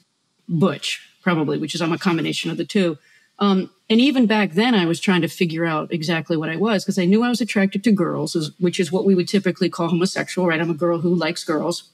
butch, 0.46 1.00
probably, 1.22 1.56
which 1.56 1.74
is 1.74 1.80
I'm 1.80 1.94
a 1.94 1.98
combination 1.98 2.50
of 2.50 2.58
the 2.58 2.66
two. 2.66 2.98
Um, 3.38 3.70
and 3.88 4.02
even 4.02 4.26
back 4.26 4.52
then, 4.52 4.74
I 4.74 4.84
was 4.84 5.00
trying 5.00 5.22
to 5.22 5.28
figure 5.28 5.64
out 5.64 5.90
exactly 5.90 6.36
what 6.36 6.50
I 6.50 6.56
was 6.56 6.84
because 6.84 6.98
I 6.98 7.06
knew 7.06 7.22
I 7.22 7.30
was 7.30 7.40
attracted 7.40 7.82
to 7.84 7.90
girls, 7.90 8.52
which 8.58 8.78
is 8.78 8.92
what 8.92 9.06
we 9.06 9.14
would 9.14 9.28
typically 9.28 9.70
call 9.70 9.88
homosexual, 9.88 10.46
right? 10.46 10.60
I'm 10.60 10.68
a 10.68 10.74
girl 10.74 10.98
who 10.98 11.14
likes 11.14 11.42
girls. 11.42 11.84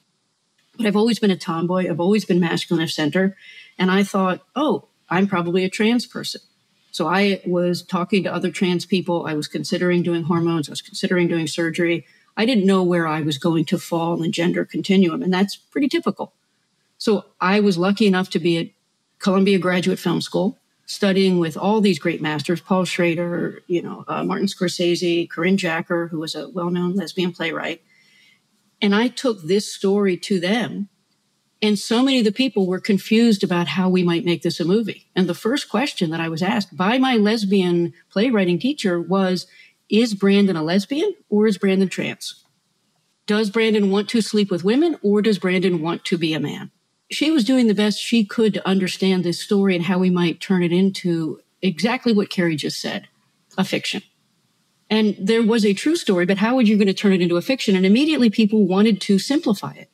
But 0.77 0.87
I've 0.87 0.97
always 0.97 1.21
been 1.21 1.31
a 1.31 1.37
tomboy. 1.37 1.89
I've 1.89 2.01
always 2.01 2.25
been 2.25 2.41
masculine 2.41 2.83
of 2.83 2.91
center. 2.91 3.37
And 3.79 3.93
I 3.93 4.03
thought, 4.03 4.41
oh, 4.57 4.89
I'm 5.09 5.29
probably 5.29 5.63
a 5.63 5.71
trans 5.71 6.05
person. 6.05 6.41
So 6.91 7.07
I 7.07 7.41
was 7.47 7.85
talking 7.85 8.25
to 8.25 8.35
other 8.35 8.51
trans 8.51 8.87
people. 8.87 9.25
I 9.25 9.35
was 9.35 9.47
considering 9.47 10.03
doing 10.03 10.25
hormones. 10.25 10.69
I 10.69 10.73
was 10.73 10.83
considering 10.83 11.29
doing 11.29 11.47
surgery. 11.47 12.07
I 12.37 12.45
didn't 12.45 12.67
know 12.67 12.83
where 12.83 13.07
I 13.07 13.21
was 13.21 13.39
going 13.39 13.67
to 13.67 13.79
fall 13.79 14.15
in 14.15 14.23
the 14.23 14.29
gender 14.29 14.65
continuum. 14.65 15.23
And 15.23 15.33
that's 15.33 15.55
pretty 15.55 15.89
typical. 15.89 16.35
So 16.99 17.25
I 17.41 17.61
was 17.61 17.79
lucky 17.79 18.07
enough 18.07 18.29
to 18.31 18.39
be 18.39 18.59
at 18.59 18.69
Columbia 19.21 19.59
Graduate 19.59 19.99
Film 19.99 20.21
School, 20.21 20.59
studying 20.87 21.39
with 21.39 21.57
all 21.57 21.81
these 21.81 21.99
great 21.99 22.21
masters, 22.21 22.61
Paul 22.61 22.85
Schrader, 22.85 23.63
you 23.67 23.83
know, 23.83 24.05
uh, 24.09 24.25
Martin 24.25 24.49
Scorsese, 24.49 25.31
Corinne 25.31 25.57
Jacker, 25.57 26.09
who 26.09 26.19
was 26.19 26.35
a 26.35 26.49
well-known 26.49 26.95
lesbian 26.95 27.33
playwright. 27.33 27.83
And 28.81 28.95
I 28.95 29.09
took 29.09 29.43
this 29.43 29.73
story 29.73 30.17
to 30.19 30.41
them. 30.41 30.89
And 31.61 31.79
so 31.79 32.05
many 32.05 32.21
of 32.21 32.25
the 32.25 32.33
people 32.33 32.67
were 32.67 32.81
confused 32.81 33.43
about 33.43 33.67
how 33.67 33.89
we 33.89 34.05
might 34.05 34.25
make 34.25 34.43
this 34.43 34.61
a 34.61 34.65
movie. 34.65 35.09
And 35.17 35.29
the 35.29 35.35
first 35.35 35.69
question 35.69 36.11
that 36.11 36.21
I 36.21 36.29
was 36.29 36.43
asked 36.43 36.77
by 36.77 36.99
my 36.99 37.17
lesbian 37.17 37.93
playwriting 38.11 38.61
teacher 38.61 39.01
was 39.01 39.47
Is 39.89 40.15
Brandon 40.15 40.57
a 40.57 40.63
lesbian 40.63 41.15
or 41.29 41.47
is 41.47 41.59
Brandon 41.59 41.89
trans? 41.89 42.45
Does 43.27 43.51
Brandon 43.51 43.91
want 43.91 44.09
to 44.11 44.21
sleep 44.21 44.51
with 44.51 44.65
women 44.65 44.97
or 45.03 45.21
does 45.21 45.39
Brandon 45.39 45.83
want 45.83 46.05
to 46.07 46.17
be 46.17 46.33
a 46.33 46.41
man? 46.41 46.71
She 47.11 47.31
was 47.31 47.45
doing 47.45 47.67
the 47.67 47.75
best 47.75 47.99
she 47.99 48.25
could 48.25 48.53
to 48.55 48.69
understand 48.69 49.25
this 49.25 49.41
story 49.41 49.75
and 49.75 49.85
how 49.85 49.99
we 49.99 50.11
might 50.11 50.41
turn 50.41 50.63
it 50.63 50.73
into 50.73 51.41
exactly 51.63 52.13
what 52.13 52.31
Kerry 52.31 52.57
just 52.57 52.81
said 52.81 53.09
a 53.57 53.65
fiction. 53.65 54.03
And 54.91 55.17
there 55.19 55.43
was 55.43 55.65
a 55.65 55.75
true 55.75 55.97
story, 55.97 56.25
but 56.25 56.39
how 56.39 56.57
are 56.57 56.63
you 56.63 56.77
going 56.77 56.87
to 56.87 56.95
turn 56.95 57.13
it 57.13 57.21
into 57.21 57.37
a 57.37 57.43
fiction? 57.43 57.77
And 57.77 57.85
immediately 57.85 58.31
people 58.31 58.67
wanted 58.67 59.01
to 59.03 59.19
simplify 59.19 59.73
it, 59.73 59.91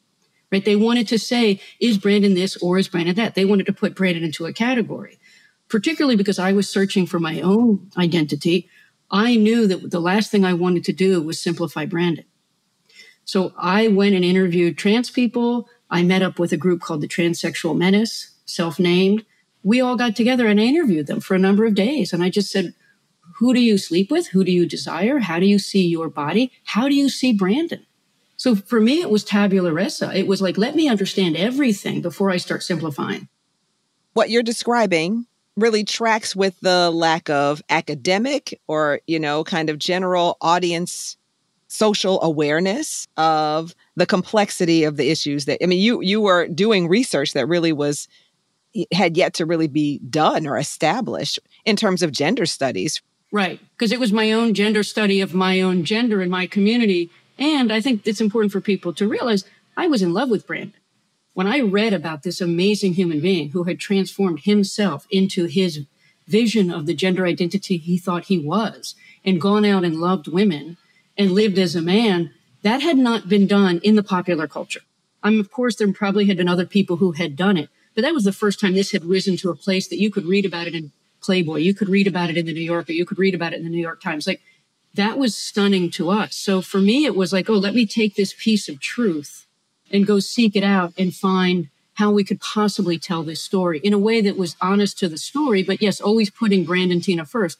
right? 0.52 0.64
They 0.64 0.76
wanted 0.76 1.08
to 1.08 1.18
say, 1.18 1.60
is 1.80 1.98
Brandon 1.98 2.34
this 2.34 2.56
or 2.58 2.78
is 2.78 2.88
Brandon 2.88 3.14
that? 3.16 3.34
They 3.34 3.44
wanted 3.44 3.66
to 3.66 3.72
put 3.72 3.96
Brandon 3.96 4.22
into 4.22 4.46
a 4.46 4.52
category, 4.52 5.18
particularly 5.68 6.16
because 6.16 6.38
I 6.38 6.52
was 6.52 6.68
searching 6.68 7.06
for 7.06 7.18
my 7.18 7.40
own 7.40 7.90
identity. 7.96 8.68
I 9.10 9.36
knew 9.36 9.66
that 9.66 9.90
the 9.90 10.00
last 10.00 10.30
thing 10.30 10.44
I 10.44 10.52
wanted 10.52 10.84
to 10.84 10.92
do 10.92 11.22
was 11.22 11.40
simplify 11.40 11.86
Brandon. 11.86 12.24
So 13.24 13.52
I 13.56 13.88
went 13.88 14.14
and 14.14 14.24
interviewed 14.24 14.78
trans 14.78 15.10
people. 15.10 15.68
I 15.94 16.02
met 16.02 16.22
up 16.22 16.40
with 16.40 16.52
a 16.52 16.56
group 16.56 16.80
called 16.80 17.02
the 17.02 17.06
Transsexual 17.06 17.76
Menace, 17.76 18.32
self 18.46 18.80
named. 18.80 19.24
We 19.62 19.80
all 19.80 19.94
got 19.94 20.16
together 20.16 20.48
and 20.48 20.60
I 20.60 20.64
interviewed 20.64 21.06
them 21.06 21.20
for 21.20 21.36
a 21.36 21.38
number 21.38 21.64
of 21.64 21.76
days. 21.76 22.12
And 22.12 22.20
I 22.20 22.30
just 22.30 22.50
said, 22.50 22.74
who 23.36 23.54
do 23.54 23.60
you 23.60 23.78
sleep 23.78 24.10
with? 24.10 24.26
Who 24.28 24.42
do 24.42 24.50
you 24.50 24.66
desire? 24.66 25.20
How 25.20 25.38
do 25.38 25.46
you 25.46 25.60
see 25.60 25.86
your 25.86 26.08
body? 26.08 26.50
How 26.64 26.88
do 26.88 26.96
you 26.96 27.08
see 27.08 27.32
Brandon? 27.32 27.86
So 28.36 28.56
for 28.56 28.80
me, 28.80 29.02
it 29.02 29.08
was 29.08 29.22
tabula 29.22 29.72
rasa. 29.72 30.12
It 30.12 30.26
was 30.26 30.42
like, 30.42 30.58
let 30.58 30.74
me 30.74 30.88
understand 30.88 31.36
everything 31.36 32.02
before 32.02 32.28
I 32.28 32.38
start 32.38 32.64
simplifying. 32.64 33.28
What 34.14 34.30
you're 34.30 34.42
describing 34.42 35.26
really 35.56 35.84
tracks 35.84 36.34
with 36.34 36.58
the 36.58 36.90
lack 36.90 37.30
of 37.30 37.62
academic 37.70 38.60
or, 38.66 39.00
you 39.06 39.20
know, 39.20 39.44
kind 39.44 39.70
of 39.70 39.78
general 39.78 40.38
audience 40.40 41.16
social 41.74 42.22
awareness 42.22 43.06
of 43.16 43.74
the 43.96 44.06
complexity 44.06 44.84
of 44.84 44.96
the 44.96 45.10
issues 45.10 45.44
that 45.44 45.58
I 45.62 45.66
mean 45.66 45.80
you 45.80 46.00
you 46.00 46.20
were 46.20 46.46
doing 46.48 46.88
research 46.88 47.32
that 47.32 47.46
really 47.46 47.72
was 47.72 48.08
had 48.92 49.16
yet 49.16 49.34
to 49.34 49.46
really 49.46 49.68
be 49.68 49.98
done 50.10 50.46
or 50.46 50.58
established 50.58 51.38
in 51.64 51.76
terms 51.76 52.02
of 52.02 52.12
gender 52.12 52.46
studies 52.46 53.02
Right. 53.34 53.58
Because 53.72 53.90
it 53.90 53.98
was 53.98 54.12
my 54.12 54.30
own 54.30 54.54
gender 54.54 54.84
study 54.84 55.20
of 55.20 55.34
my 55.34 55.60
own 55.60 55.82
gender 55.82 56.22
in 56.22 56.30
my 56.30 56.46
community. 56.46 57.10
And 57.36 57.72
I 57.72 57.80
think 57.80 58.06
it's 58.06 58.20
important 58.20 58.52
for 58.52 58.60
people 58.60 58.92
to 58.94 59.08
realize 59.08 59.44
I 59.76 59.88
was 59.88 60.02
in 60.02 60.14
love 60.14 60.30
with 60.30 60.46
Brandon. 60.46 60.78
When 61.32 61.48
I 61.48 61.58
read 61.58 61.92
about 61.92 62.22
this 62.22 62.40
amazing 62.40 62.94
human 62.94 63.20
being 63.20 63.50
who 63.50 63.64
had 63.64 63.80
transformed 63.80 64.42
himself 64.44 65.08
into 65.10 65.46
his 65.46 65.84
vision 66.28 66.70
of 66.70 66.86
the 66.86 66.94
gender 66.94 67.26
identity 67.26 67.76
he 67.76 67.98
thought 67.98 68.26
he 68.26 68.38
was 68.38 68.94
and 69.24 69.40
gone 69.40 69.64
out 69.64 69.82
and 69.82 69.96
loved 69.96 70.28
women 70.28 70.76
and 71.16 71.32
lived 71.32 71.58
as 71.58 71.76
a 71.76 71.82
man, 71.82 72.32
that 72.62 72.82
had 72.82 72.96
not 72.96 73.28
been 73.28 73.46
done 73.46 73.80
in 73.82 73.94
the 73.94 74.02
popular 74.02 74.48
culture. 74.48 74.80
I'm, 75.22 75.40
of 75.40 75.50
course, 75.50 75.76
there 75.76 75.90
probably 75.92 76.26
had 76.26 76.36
been 76.36 76.48
other 76.48 76.66
people 76.66 76.96
who 76.96 77.12
had 77.12 77.36
done 77.36 77.56
it, 77.56 77.68
but 77.94 78.02
that 78.02 78.14
was 78.14 78.24
the 78.24 78.32
first 78.32 78.60
time 78.60 78.74
this 78.74 78.92
had 78.92 79.04
risen 79.04 79.36
to 79.38 79.50
a 79.50 79.56
place 79.56 79.88
that 79.88 80.00
you 80.00 80.10
could 80.10 80.26
read 80.26 80.44
about 80.44 80.66
it 80.66 80.74
in 80.74 80.92
Playboy. 81.22 81.58
You 81.58 81.74
could 81.74 81.88
read 81.88 82.06
about 82.06 82.30
it 82.30 82.36
in 82.36 82.46
the 82.46 82.52
New 82.52 82.60
Yorker. 82.60 82.92
You 82.92 83.06
could 83.06 83.18
read 83.18 83.34
about 83.34 83.52
it 83.52 83.56
in 83.56 83.64
the 83.64 83.70
New 83.70 83.80
York 83.80 84.02
Times. 84.02 84.26
Like 84.26 84.42
that 84.94 85.18
was 85.18 85.34
stunning 85.34 85.90
to 85.92 86.10
us. 86.10 86.36
So 86.36 86.60
for 86.60 86.78
me, 86.78 87.04
it 87.04 87.16
was 87.16 87.32
like, 87.32 87.48
oh, 87.48 87.54
let 87.54 87.74
me 87.74 87.86
take 87.86 88.14
this 88.14 88.34
piece 88.36 88.68
of 88.68 88.80
truth 88.80 89.46
and 89.90 90.06
go 90.06 90.18
seek 90.18 90.56
it 90.56 90.64
out 90.64 90.92
and 90.98 91.14
find 91.14 91.68
how 91.94 92.10
we 92.10 92.24
could 92.24 92.40
possibly 92.40 92.98
tell 92.98 93.22
this 93.22 93.40
story 93.40 93.78
in 93.78 93.92
a 93.92 93.98
way 93.98 94.20
that 94.20 94.36
was 94.36 94.56
honest 94.60 94.98
to 94.98 95.08
the 95.08 95.18
story, 95.18 95.62
but 95.62 95.80
yes, 95.80 96.00
always 96.00 96.28
putting 96.28 96.64
Brandon 96.64 97.00
Teena 97.00 97.26
first. 97.26 97.58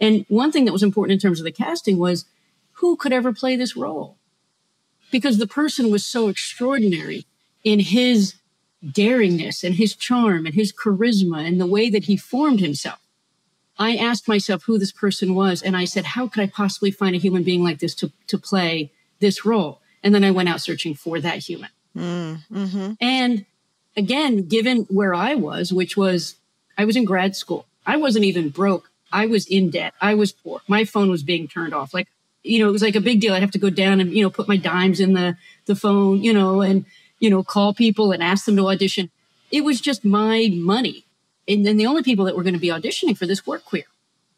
And 0.00 0.24
one 0.28 0.50
thing 0.50 0.64
that 0.64 0.72
was 0.72 0.82
important 0.82 1.12
in 1.12 1.18
terms 1.18 1.40
of 1.40 1.44
the 1.44 1.52
casting 1.52 1.98
was 1.98 2.24
who 2.76 2.96
could 2.96 3.12
ever 3.12 3.32
play 3.32 3.56
this 3.56 3.76
role? 3.76 4.18
Because 5.10 5.38
the 5.38 5.46
person 5.46 5.90
was 5.90 6.04
so 6.04 6.28
extraordinary 6.28 7.26
in 7.64 7.80
his 7.80 8.34
daringness 8.84 9.64
and 9.64 9.76
his 9.76 9.94
charm 9.94 10.46
and 10.46 10.54
his 10.54 10.72
charisma 10.72 11.46
and 11.46 11.60
the 11.60 11.66
way 11.66 11.88
that 11.90 12.04
he 12.04 12.16
formed 12.16 12.60
himself. 12.60 12.98
I 13.78 13.96
asked 13.96 14.28
myself 14.28 14.64
who 14.64 14.78
this 14.78 14.92
person 14.92 15.34
was, 15.34 15.62
and 15.62 15.76
I 15.76 15.84
said, 15.84 16.04
how 16.04 16.28
could 16.28 16.42
I 16.42 16.46
possibly 16.46 16.90
find 16.90 17.14
a 17.14 17.18
human 17.18 17.42
being 17.42 17.62
like 17.62 17.78
this 17.78 17.94
to, 17.96 18.10
to 18.26 18.38
play 18.38 18.92
this 19.20 19.44
role? 19.44 19.80
And 20.02 20.14
then 20.14 20.24
I 20.24 20.30
went 20.30 20.48
out 20.48 20.60
searching 20.60 20.94
for 20.94 21.20
that 21.20 21.38
human. 21.38 21.70
Mm, 21.96 22.40
hmm 22.46 22.92
And 23.00 23.44
again, 23.96 24.48
given 24.48 24.82
where 24.84 25.14
I 25.14 25.34
was, 25.34 25.72
which 25.72 25.96
was 25.96 26.36
I 26.78 26.84
was 26.84 26.96
in 26.96 27.04
grad 27.04 27.36
school, 27.36 27.66
I 27.86 27.96
wasn't 27.96 28.24
even 28.24 28.50
broke. 28.50 28.90
I 29.12 29.26
was 29.26 29.46
in 29.46 29.70
debt. 29.70 29.94
I 30.00 30.14
was 30.14 30.32
poor. 30.32 30.60
My 30.68 30.84
phone 30.84 31.10
was 31.10 31.22
being 31.22 31.48
turned 31.48 31.72
off. 31.72 31.94
Like, 31.94 32.08
you 32.46 32.58
know, 32.58 32.68
it 32.68 32.72
was 32.72 32.82
like 32.82 32.96
a 32.96 33.00
big 33.00 33.20
deal. 33.20 33.34
I'd 33.34 33.42
have 33.42 33.50
to 33.52 33.58
go 33.58 33.70
down 33.70 34.00
and, 34.00 34.12
you 34.12 34.22
know, 34.22 34.30
put 34.30 34.48
my 34.48 34.56
dimes 34.56 35.00
in 35.00 35.12
the, 35.14 35.36
the 35.66 35.74
phone, 35.74 36.22
you 36.22 36.32
know, 36.32 36.60
and 36.60 36.84
you 37.18 37.30
know, 37.30 37.42
call 37.42 37.74
people 37.74 38.12
and 38.12 38.22
ask 38.22 38.44
them 38.44 38.56
to 38.56 38.68
audition. 38.68 39.10
It 39.50 39.64
was 39.64 39.80
just 39.80 40.04
my 40.04 40.50
money. 40.52 41.04
And 41.48 41.64
then 41.64 41.76
the 41.76 41.86
only 41.86 42.02
people 42.02 42.24
that 42.24 42.36
were 42.36 42.42
going 42.42 42.54
to 42.54 42.60
be 42.60 42.68
auditioning 42.68 43.16
for 43.16 43.26
this 43.26 43.46
were 43.46 43.58
queer. 43.58 43.84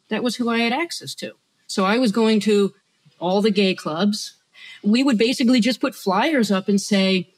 That 0.09 0.23
was 0.23 0.35
who 0.35 0.49
I 0.49 0.59
had 0.59 0.73
access 0.73 1.13
to. 1.15 1.33
So 1.67 1.85
I 1.85 1.97
was 1.97 2.11
going 2.11 2.39
to 2.41 2.73
all 3.19 3.41
the 3.41 3.51
gay 3.51 3.75
clubs. 3.75 4.35
We 4.83 5.03
would 5.03 5.17
basically 5.17 5.59
just 5.59 5.81
put 5.81 5.95
flyers 5.95 6.51
up 6.51 6.67
and 6.67 6.79
say, 6.79 7.29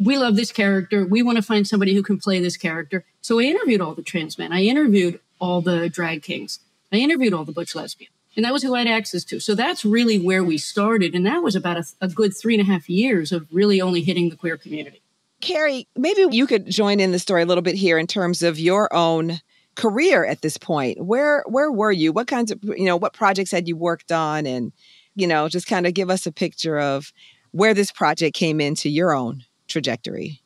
we 0.00 0.16
love 0.16 0.36
this 0.36 0.52
character. 0.52 1.04
We 1.04 1.22
want 1.22 1.36
to 1.36 1.42
find 1.42 1.66
somebody 1.66 1.94
who 1.94 2.02
can 2.02 2.18
play 2.18 2.40
this 2.40 2.56
character. 2.56 3.04
So 3.20 3.38
I 3.38 3.44
interviewed 3.44 3.80
all 3.80 3.94
the 3.94 4.02
trans 4.02 4.38
men. 4.38 4.52
I 4.52 4.62
interviewed 4.62 5.20
all 5.38 5.60
the 5.60 5.88
drag 5.88 6.22
kings. 6.22 6.60
I 6.92 6.96
interviewed 6.96 7.34
all 7.34 7.44
the 7.44 7.52
butch 7.52 7.74
lesbians. 7.74 8.12
And 8.38 8.44
that 8.44 8.52
was 8.52 8.62
who 8.62 8.76
I 8.76 8.78
had 8.78 8.86
access 8.86 9.24
to. 9.24 9.40
So 9.40 9.56
that's 9.56 9.84
really 9.84 10.20
where 10.20 10.44
we 10.44 10.58
started. 10.58 11.12
And 11.12 11.26
that 11.26 11.42
was 11.42 11.56
about 11.56 11.76
a, 11.76 11.84
a 12.00 12.06
good 12.06 12.36
three 12.36 12.54
and 12.54 12.62
a 12.62 12.72
half 12.72 12.88
years 12.88 13.32
of 13.32 13.48
really 13.52 13.80
only 13.80 14.00
hitting 14.00 14.30
the 14.30 14.36
queer 14.36 14.56
community. 14.56 15.02
Kerry, 15.40 15.88
maybe 15.96 16.24
you 16.30 16.46
could 16.46 16.70
join 16.70 17.00
in 17.00 17.10
the 17.10 17.18
story 17.18 17.42
a 17.42 17.46
little 17.46 17.62
bit 17.62 17.74
here 17.74 17.98
in 17.98 18.06
terms 18.06 18.44
of 18.44 18.56
your 18.56 18.94
own 18.94 19.40
career 19.74 20.24
at 20.24 20.40
this 20.40 20.56
point. 20.56 21.04
Where 21.04 21.42
where 21.48 21.72
were 21.72 21.90
you? 21.90 22.12
What 22.12 22.28
kinds 22.28 22.52
of 22.52 22.62
you 22.62 22.84
know 22.84 22.96
what 22.96 23.12
projects 23.12 23.50
had 23.50 23.66
you 23.66 23.76
worked 23.76 24.12
on, 24.12 24.46
and 24.46 24.72
you 25.16 25.26
know 25.26 25.48
just 25.48 25.66
kind 25.66 25.84
of 25.84 25.94
give 25.94 26.08
us 26.08 26.24
a 26.24 26.30
picture 26.30 26.78
of 26.78 27.12
where 27.50 27.74
this 27.74 27.90
project 27.90 28.36
came 28.36 28.60
into 28.60 28.88
your 28.88 29.12
own 29.12 29.42
trajectory. 29.66 30.42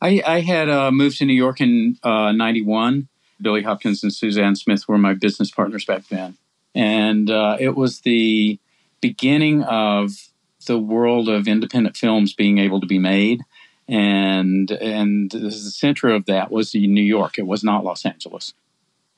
I, 0.00 0.22
I 0.26 0.40
had 0.40 0.70
uh, 0.70 0.90
moved 0.90 1.18
to 1.18 1.26
New 1.26 1.34
York 1.34 1.60
in 1.60 1.98
'91. 2.02 2.94
Uh, 2.94 3.00
Billy 3.42 3.62
Hopkins 3.62 4.02
and 4.02 4.14
Suzanne 4.14 4.56
Smith 4.56 4.88
were 4.88 4.96
my 4.96 5.12
business 5.12 5.50
partners 5.50 5.84
back 5.84 6.08
then, 6.08 6.38
and 6.74 7.30
uh, 7.30 7.56
it 7.60 7.76
was 7.76 8.00
the 8.00 8.58
beginning 9.00 9.62
of 9.62 10.10
the 10.66 10.78
world 10.78 11.28
of 11.28 11.46
independent 11.46 11.96
films 11.96 12.32
being 12.32 12.58
able 12.58 12.80
to 12.80 12.86
be 12.86 12.98
made 12.98 13.42
and 13.88 14.70
and 14.70 15.30
the 15.30 15.50
center 15.50 16.08
of 16.08 16.26
that 16.26 16.50
was 16.50 16.74
New 16.74 17.02
York. 17.02 17.38
It 17.38 17.46
was 17.46 17.62
not 17.62 17.84
Los 17.84 18.04
Angeles. 18.04 18.54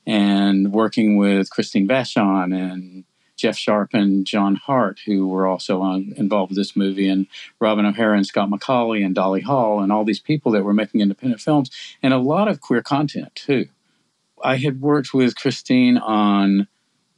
And 0.05 0.71
working 0.71 1.17
with 1.17 1.49
Christine 1.49 1.87
Vachon 1.87 2.55
and 2.55 3.03
Jeff 3.35 3.57
Sharp 3.57 3.93
and 3.93 4.25
John 4.25 4.55
Hart, 4.55 4.99
who 5.05 5.27
were 5.27 5.45
also 5.45 5.81
on, 5.81 6.13
involved 6.17 6.51
with 6.51 6.57
this 6.57 6.75
movie, 6.75 7.07
and 7.07 7.27
Robin 7.59 7.85
O'Hara 7.85 8.15
and 8.15 8.25
Scott 8.25 8.49
Macaulay 8.49 9.03
and 9.03 9.13
Dolly 9.13 9.41
Hall, 9.41 9.79
and 9.81 9.91
all 9.91 10.05
these 10.05 10.19
people 10.19 10.51
that 10.53 10.63
were 10.63 10.73
making 10.73 11.01
independent 11.01 11.41
films, 11.41 11.69
and 12.01 12.13
a 12.13 12.17
lot 12.17 12.47
of 12.47 12.61
queer 12.61 12.81
content 12.81 13.35
too. 13.35 13.67
I 14.43 14.57
had 14.57 14.81
worked 14.81 15.13
with 15.13 15.35
Christine 15.35 15.97
on 15.97 16.67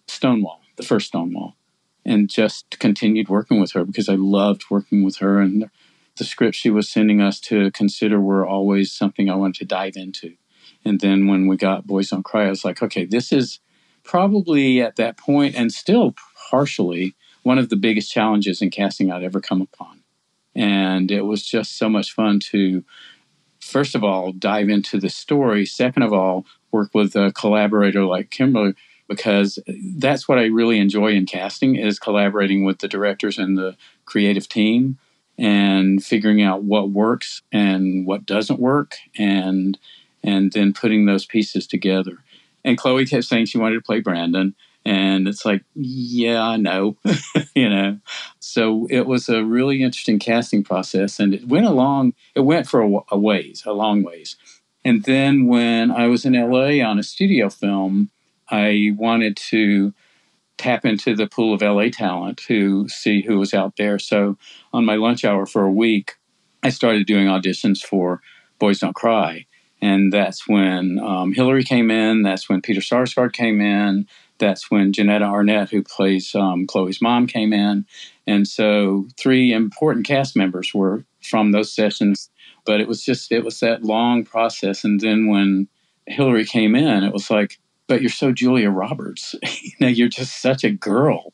Stonewall, 0.10 0.62
the 0.76 0.84
first 0.84 1.08
Stonewall, 1.08 1.56
and 2.06 2.30
just 2.30 2.80
continued 2.80 3.30
working 3.30 3.60
with 3.60 3.72
her 3.74 3.86
because 3.86 4.10
I 4.10 4.16
loved 4.16 4.66
working 4.70 5.04
with 5.04 5.18
her. 5.18 5.40
And 5.40 5.70
the 6.18 6.26
scripts 6.26 6.58
she 6.58 6.70
was 6.70 6.90
sending 6.90 7.22
us 7.22 7.40
to 7.42 7.72
consider 7.72 8.20
were 8.20 8.46
always 8.46 8.92
something 8.92 9.30
I 9.30 9.36
wanted 9.36 9.60
to 9.60 9.66
dive 9.66 9.94
into. 9.96 10.36
And 10.86 11.00
then 11.00 11.28
when 11.28 11.48
we 11.48 11.58
got 11.58 11.88
Boys 11.88 12.10
Don't 12.10 12.24
Cry, 12.24 12.46
I 12.46 12.50
was 12.50 12.66
like, 12.66 12.82
okay, 12.82 13.06
this 13.06 13.32
is 13.32 13.60
probably 14.04 14.82
at 14.82 14.96
that 14.96 15.18
point 15.18 15.56
and 15.56 15.72
still 15.72 16.16
partially 16.50 17.16
one 17.44 17.58
of 17.58 17.70
the 17.70 17.76
biggest 17.76 18.12
challenges 18.12 18.62
in 18.62 18.70
casting 18.70 19.12
I'd 19.12 19.24
ever 19.24 19.40
come 19.40 19.62
upon. 19.62 20.04
And 20.56 21.12
it 21.12 21.22
was 21.22 21.46
just 21.46 21.78
so 21.78 21.90
much 21.90 22.12
fun 22.12 22.40
to, 22.52 22.84
first 23.60 23.96
of 23.96 24.04
all, 24.04 24.32
dive 24.32 24.70
into 24.70 25.00
the 25.00 25.10
story. 25.10 25.66
Second 25.66 26.04
of 26.04 26.12
all, 26.12 26.46
work 26.72 26.94
with 26.94 27.16
a 27.16 27.32
collaborator 27.32 28.06
like 28.06 28.30
Kimberly 28.30 28.74
because 29.10 29.60
that's 29.98 30.28
what 30.30 30.38
I 30.38 30.46
really 30.46 30.80
enjoy 30.80 31.14
in 31.14 31.26
casting 31.26 31.76
is 31.76 32.00
collaborating 32.00 32.64
with 32.64 32.80
the 32.80 32.88
directors 32.88 33.38
and 33.38 33.58
the 33.58 33.76
creative 34.06 34.48
team 34.48 34.98
and 35.38 36.04
figuring 36.04 36.42
out 36.42 36.64
what 36.64 36.92
works 36.92 37.42
and 37.52 38.06
what 38.06 38.26
doesn't 38.26 38.60
work 38.60 38.96
and 39.18 39.78
and 40.24 40.52
then 40.52 40.74
putting 40.74 41.06
those 41.06 41.26
pieces 41.26 41.66
together. 41.66 42.18
And 42.64 42.78
Chloe 42.78 43.06
kept 43.06 43.24
saying 43.24 43.46
she 43.46 43.58
wanted 43.58 43.76
to 43.76 43.82
play 43.82 44.02
Brandon. 44.02 44.54
And 44.86 45.28
it's 45.28 45.46
like, 45.46 45.64
yeah, 45.76 46.42
I 46.42 46.58
know, 46.58 46.98
you 47.56 47.70
know. 47.70 48.00
So 48.40 48.88
it 48.90 49.06
was 49.06 49.30
a 49.30 49.44
really 49.44 49.84
interesting 49.84 50.20
casting 50.20 50.64
process, 50.64 51.20
and 51.20 51.34
it 51.34 51.48
went 51.48 51.66
along. 51.66 52.14
It 52.34 52.42
went 52.42 52.68
for 52.68 52.82
a, 52.82 53.00
a 53.12 53.18
ways, 53.18 53.64
a 53.66 53.74
long 53.74 54.04
ways. 54.04 54.36
And 54.86 55.04
then 55.04 55.48
when 55.48 55.92
I 55.92 56.08
was 56.08 56.26
in 56.26 56.34
LA 56.34 56.84
on 56.84 56.98
a 56.98 57.04
studio 57.04 57.50
film, 57.50 58.10
I 58.52 58.92
wanted 58.98 59.38
to 59.50 59.94
tap 60.58 60.86
into 60.86 61.16
the 61.16 61.28
pool 61.28 61.54
of 61.54 61.62
LA 61.62 61.90
talent 61.90 62.38
to 62.38 62.88
see 62.90 63.22
who 63.22 63.40
was 63.40 63.54
out 63.54 63.78
there. 63.78 63.98
So 63.98 64.38
on 64.74 64.86
my 64.86 64.96
lunch 64.96 65.24
hour 65.24 65.46
for 65.46 65.64
a 65.64 65.72
week, 65.72 66.16
I 66.62 66.70
started 66.70 67.08
doing 67.08 67.28
auditions 67.28 67.80
for 67.80 68.22
Boys 68.60 68.80
Don't 68.80 68.94
Cry. 68.94 69.46
And 69.82 70.12
that's 70.12 70.48
when 70.48 71.00
um, 71.00 71.34
Hilary 71.34 71.64
came 71.64 71.90
in. 71.90 72.24
That's 72.24 72.50
when 72.50 72.62
Peter 72.62 72.82
Sarsgaard 72.82 73.32
came 73.32 73.62
in. 73.62 74.06
That's 74.38 74.70
when 74.70 74.92
Jeannetta 74.92 75.26
Arnette, 75.26 75.70
who 75.70 75.84
plays 75.84 76.36
um, 76.36 76.68
Chloe's 76.68 77.02
mom, 77.02 77.28
came 77.28 77.54
in. 77.54 77.86
And 78.28 78.46
so 78.46 79.08
three 79.18 79.54
important 79.54 80.06
cast 80.06 80.36
members 80.36 80.74
were 80.74 81.06
from 81.22 81.52
those 81.52 81.74
sessions. 81.74 82.30
But 82.66 82.82
it 82.82 82.88
was 82.90 83.04
just, 83.04 83.32
it 83.32 83.46
was 83.46 83.62
that 83.62 83.84
long 83.84 84.26
process. 84.26 84.84
And 84.84 85.00
then 85.00 85.28
when 85.28 85.70
Hilary 86.08 86.46
came 86.46 86.76
in, 86.76 87.04
it 87.06 87.14
was 87.14 87.30
like, 87.30 87.58
but 87.90 88.02
you're 88.02 88.10
so 88.10 88.32
Julia 88.32 88.70
Roberts. 88.70 89.36
you 89.64 89.72
know, 89.82 89.88
you're 89.88 90.08
just 90.08 90.42
such 90.42 90.64
a 90.64 90.70
girl, 90.70 91.34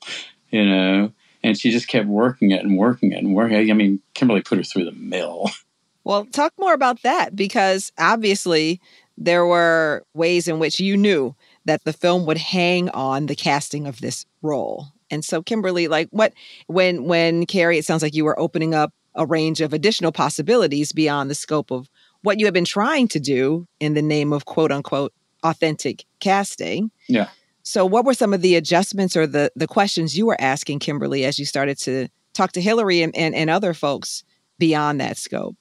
you 0.49 0.65
know. 0.65 1.11
And 1.43 1.55
she 1.55 1.69
just 1.69 1.87
kept 1.87 2.07
working 2.07 2.49
it 2.49 2.63
and 2.63 2.75
working 2.75 3.11
it 3.11 3.19
and 3.19 3.35
working. 3.35 3.69
I 3.69 3.73
mean, 3.75 4.01
Kimberly 4.15 4.41
put 4.41 4.57
her 4.57 4.63
through 4.63 4.85
the 4.85 4.93
mill. 4.93 5.51
Well, 6.07 6.25
talk 6.25 6.53
more 6.59 6.75
about 6.75 7.01
that 7.01 7.35
because 7.35 7.91
obviously 7.97 8.79
there 9.17 9.43
were 9.43 10.03
ways 10.13 10.47
in 10.47 10.59
which 10.59 10.79
you 10.79 10.95
knew 10.95 11.35
that 11.65 11.83
the 11.83 11.93
film 11.93 12.27
would 12.27 12.37
hang 12.37 12.89
on 12.89 13.25
the 13.25 13.35
casting 13.35 13.87
of 13.87 13.99
this 14.01 14.23
role. 14.43 14.89
And 15.09 15.25
so 15.25 15.41
Kimberly, 15.41 15.87
like 15.87 16.07
what 16.11 16.33
when 16.67 17.05
when 17.05 17.47
Kerry, 17.47 17.79
it 17.79 17.85
sounds 17.85 18.03
like 18.03 18.13
you 18.13 18.23
were 18.23 18.39
opening 18.39 18.75
up 18.75 18.93
a 19.15 19.25
range 19.25 19.61
of 19.61 19.73
additional 19.73 20.11
possibilities 20.11 20.91
beyond 20.91 21.31
the 21.31 21.33
scope 21.33 21.71
of 21.71 21.89
what 22.21 22.39
you 22.39 22.45
had 22.45 22.53
been 22.53 22.65
trying 22.65 23.07
to 23.07 23.19
do 23.19 23.67
in 23.79 23.95
the 23.95 24.03
name 24.03 24.31
of 24.31 24.45
quote 24.45 24.71
unquote 24.71 25.11
authentic 25.45 26.05
casting. 26.19 26.91
Yeah. 27.07 27.29
So 27.63 27.85
what 27.85 28.05
were 28.05 28.13
some 28.13 28.33
of 28.33 28.41
the 28.41 28.55
adjustments 28.55 29.15
or 29.15 29.25
the 29.25 29.51
the 29.55 29.67
questions 29.67 30.17
you 30.17 30.25
were 30.25 30.39
asking 30.39 30.79
Kimberly 30.79 31.25
as 31.25 31.39
you 31.39 31.45
started 31.45 31.77
to 31.79 32.07
talk 32.33 32.51
to 32.51 32.61
Hilary 32.61 33.01
and, 33.01 33.15
and, 33.15 33.33
and 33.33 33.49
other 33.49 33.73
folks 33.73 34.23
beyond 34.59 34.99
that 34.99 35.17
scope? 35.17 35.55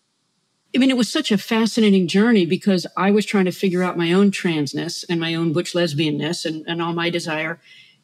I 0.75 0.79
mean, 0.79 0.91
it 0.91 0.97
was 0.97 1.11
such 1.11 1.31
a 1.31 1.39
fascinating 1.39 2.09
journey 2.09 2.47
because 2.47 2.85
I 2.97 3.13
was 3.13 3.25
trying 3.25 3.45
to 3.45 3.53
figure 3.53 3.85
out 3.85 3.97
my 3.97 4.13
own 4.13 4.33
transness 4.33 5.05
and 5.09 5.21
my 5.21 5.35
own 5.35 5.53
butch 5.53 5.73
lesbianness 5.73 6.45
and, 6.45 6.65
and 6.67 6.83
all 6.83 6.93
my 6.93 7.11
desire. 7.11 7.61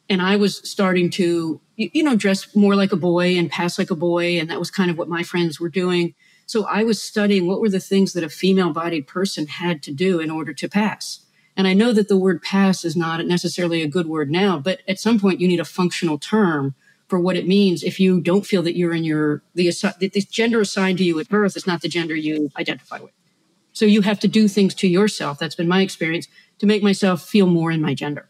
And 0.09 0.21
I 0.21 0.37
was 0.37 0.57
starting 0.69 1.09
to, 1.11 1.59
you 1.75 2.03
know, 2.03 2.15
dress 2.15 2.55
more 2.55 2.75
like 2.75 2.93
a 2.93 2.97
boy 2.97 3.37
and 3.37 3.51
pass 3.51 3.77
like 3.77 3.91
a 3.91 3.95
boy. 3.95 4.39
And 4.39 4.49
that 4.49 4.59
was 4.59 4.71
kind 4.71 4.89
of 4.89 4.97
what 4.97 5.09
my 5.09 5.21
friends 5.21 5.59
were 5.59 5.69
doing. 5.69 6.15
So 6.45 6.65
I 6.65 6.83
was 6.83 7.01
studying 7.01 7.45
what 7.45 7.61
were 7.61 7.69
the 7.69 7.79
things 7.79 8.13
that 8.13 8.23
a 8.23 8.29
female 8.29 8.71
bodied 8.71 9.05
person 9.05 9.47
had 9.47 9.83
to 9.83 9.91
do 9.93 10.19
in 10.19 10.31
order 10.31 10.53
to 10.53 10.69
pass. 10.69 11.25
And 11.57 11.67
I 11.67 11.73
know 11.73 11.91
that 11.93 12.07
the 12.07 12.17
word 12.17 12.41
pass 12.41 12.85
is 12.85 12.95
not 12.95 13.25
necessarily 13.25 13.81
a 13.81 13.87
good 13.87 14.07
word 14.07 14.31
now, 14.31 14.57
but 14.57 14.79
at 14.87 14.99
some 14.99 15.19
point 15.19 15.41
you 15.41 15.47
need 15.47 15.59
a 15.59 15.65
functional 15.65 16.17
term 16.17 16.75
for 17.07 17.19
what 17.19 17.35
it 17.35 17.45
means 17.45 17.83
if 17.83 17.99
you 17.99 18.21
don't 18.21 18.45
feel 18.45 18.63
that 18.63 18.77
you're 18.77 18.93
in 18.93 19.03
your 19.03 19.41
the, 19.53 19.69
the 19.99 20.25
gender 20.29 20.61
assigned 20.61 20.97
to 20.97 21.03
you 21.03 21.19
at 21.19 21.27
birth 21.27 21.57
is 21.57 21.67
not 21.67 21.81
the 21.81 21.89
gender 21.89 22.15
you 22.15 22.49
identify 22.57 22.99
with. 22.99 23.11
So 23.73 23.85
you 23.85 24.01
have 24.01 24.19
to 24.21 24.27
do 24.27 24.47
things 24.47 24.73
to 24.75 24.87
yourself. 24.87 25.37
That's 25.37 25.55
been 25.55 25.67
my 25.67 25.81
experience 25.81 26.27
to 26.59 26.65
make 26.65 26.83
myself 26.83 27.23
feel 27.23 27.47
more 27.47 27.71
in 27.71 27.81
my 27.81 27.93
gender. 27.93 28.29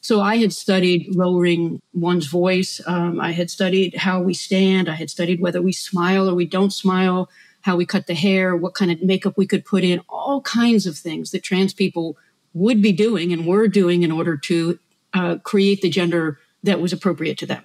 So 0.00 0.20
I 0.20 0.36
had 0.36 0.52
studied 0.52 1.14
lowering 1.14 1.80
one's 1.92 2.26
voice. 2.26 2.80
Um, 2.86 3.20
I 3.20 3.32
had 3.32 3.50
studied 3.50 3.96
how 3.96 4.20
we 4.20 4.34
stand. 4.34 4.88
I 4.88 4.94
had 4.94 5.10
studied 5.10 5.40
whether 5.40 5.60
we 5.60 5.72
smile 5.72 6.28
or 6.28 6.34
we 6.34 6.46
don't 6.46 6.72
smile, 6.72 7.28
how 7.62 7.76
we 7.76 7.86
cut 7.86 8.06
the 8.06 8.14
hair, 8.14 8.54
what 8.56 8.74
kind 8.74 8.92
of 8.92 9.02
makeup 9.02 9.34
we 9.36 9.46
could 9.46 9.64
put 9.64 9.82
in, 9.82 10.00
all 10.08 10.40
kinds 10.42 10.86
of 10.86 10.96
things 10.96 11.32
that 11.32 11.42
trans 11.42 11.74
people 11.74 12.16
would 12.56 12.80
be 12.80 12.92
doing 12.92 13.34
and 13.34 13.46
were 13.46 13.68
doing 13.68 14.02
in 14.02 14.10
order 14.10 14.34
to 14.34 14.78
uh, 15.12 15.36
create 15.44 15.82
the 15.82 15.90
gender 15.90 16.38
that 16.62 16.80
was 16.80 16.90
appropriate 16.90 17.36
to 17.36 17.44
them. 17.44 17.62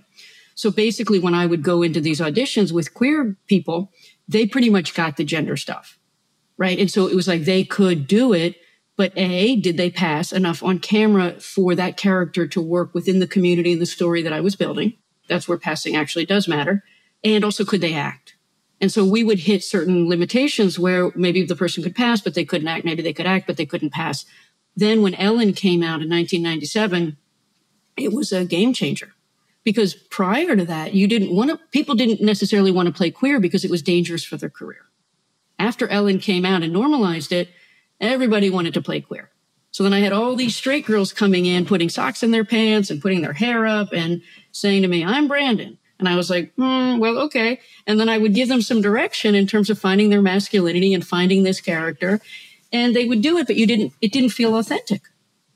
So 0.54 0.70
basically, 0.70 1.18
when 1.18 1.34
I 1.34 1.46
would 1.46 1.64
go 1.64 1.82
into 1.82 2.02
these 2.02 2.20
auditions 2.20 2.74
with 2.74 2.94
queer 2.94 3.38
people, 3.48 3.90
they 4.28 4.46
pretty 4.46 4.70
much 4.70 4.94
got 4.94 5.16
the 5.16 5.24
gender 5.24 5.56
stuff, 5.56 5.98
right? 6.58 6.78
And 6.78 6.92
so 6.92 7.08
it 7.08 7.16
was 7.16 7.26
like 7.26 7.46
they 7.46 7.64
could 7.64 8.06
do 8.06 8.34
it, 8.34 8.58
but 8.98 9.14
A, 9.16 9.56
did 9.56 9.78
they 9.78 9.90
pass 9.90 10.34
enough 10.34 10.62
on 10.62 10.80
camera 10.80 11.40
for 11.40 11.74
that 11.74 11.96
character 11.96 12.46
to 12.48 12.62
work 12.62 12.94
within 12.94 13.20
the 13.20 13.28
community 13.28 13.72
and 13.72 13.82
the 13.82 13.86
story 13.86 14.22
that 14.22 14.34
I 14.34 14.42
was 14.42 14.58
building? 14.58 14.98
That's 15.30 15.48
where 15.48 15.58
passing 15.58 15.96
actually 15.96 16.26
does 16.26 16.50
matter. 16.50 16.84
And 17.24 17.46
also, 17.46 17.64
could 17.64 17.82
they 17.82 17.94
act? 17.94 18.36
And 18.82 18.92
so 18.92 19.06
we 19.06 19.24
would 19.24 19.40
hit 19.40 19.64
certain 19.64 20.10
limitations 20.10 20.78
where 20.78 21.12
maybe 21.16 21.46
the 21.46 21.56
person 21.56 21.82
could 21.82 21.96
pass, 21.96 22.20
but 22.20 22.34
they 22.34 22.44
couldn't 22.44 22.68
act. 22.68 22.84
Maybe 22.84 23.04
they 23.04 23.14
could 23.14 23.28
act, 23.28 23.48
but 23.48 23.56
they 23.56 23.66
couldn't 23.66 23.92
pass. 23.92 24.26
Then 24.76 25.02
when 25.02 25.16
Ellen 25.16 25.54
came 25.54 25.84
out 25.84 26.02
in 26.02 26.10
1997, 26.10 27.18
it 27.98 28.14
was 28.14 28.32
a 28.32 28.46
game 28.46 28.74
changer 28.74 29.14
because 29.64 29.94
prior 29.94 30.56
to 30.56 30.66
that, 30.66 30.94
you 30.94 31.08
didn't 31.08 31.36
want 31.36 31.52
to, 31.52 31.60
people 31.72 31.96
didn't 31.96 32.22
necessarily 32.22 32.72
want 32.72 32.88
to 32.88 32.94
play 32.94 33.12
queer 33.12 33.40
because 33.40 33.64
it 33.64 33.72
was 33.72 33.82
dangerous 33.82 34.24
for 34.24 34.38
their 34.38 34.50
career. 34.50 34.86
After 35.60 35.88
Ellen 35.88 36.20
came 36.20 36.46
out 36.46 36.64
and 36.64 36.74
normalized 36.74 37.32
it, 37.32 37.50
everybody 38.00 38.50
wanted 38.50 38.74
to 38.74 38.82
play 38.82 39.02
queer. 39.02 39.30
So 39.72 39.84
then 39.84 39.94
I 39.94 40.00
had 40.00 40.12
all 40.12 40.36
these 40.36 40.56
straight 40.56 40.86
girls 40.86 41.14
coming 41.14 41.46
in, 41.46 41.66
putting 41.66 41.90
socks 41.90 42.24
in 42.24 42.32
their 42.32 42.44
pants 42.44 42.90
and 42.90 43.02
putting 43.02 43.22
their 43.22 43.34
hair 43.34 43.66
up 43.66 43.94
and 43.94 44.22
saying 44.52 44.82
to 44.82 44.88
me, 44.88 45.04
I'm 45.04 45.28
Brandon. 45.28 45.78
And 45.98 46.10
I 46.10 46.16
was 46.16 46.30
like, 46.30 46.52
hmm, 46.56 46.98
well, 46.98 47.20
okay. 47.20 47.60
And 47.86 48.00
then 48.00 48.10
I 48.10 48.18
would 48.18 48.34
give 48.34 48.50
them 48.50 48.64
some 48.64 48.82
direction 48.82 49.36
in 49.36 49.46
terms 49.46 49.70
of 49.70 49.80
finding 49.80 50.10
their 50.10 50.22
masculinity 50.22 50.94
and 50.94 51.06
finding 51.06 51.44
this 51.44 51.62
character. 51.62 52.20
And 52.72 52.96
they 52.96 53.06
would 53.06 53.22
do 53.22 53.38
it, 53.38 53.48
but 53.48 53.58
you 53.58 53.68
didn't, 53.68 53.94
it 54.02 54.12
didn't 54.12 54.30
feel 54.30 54.56
authentic. 54.56 55.04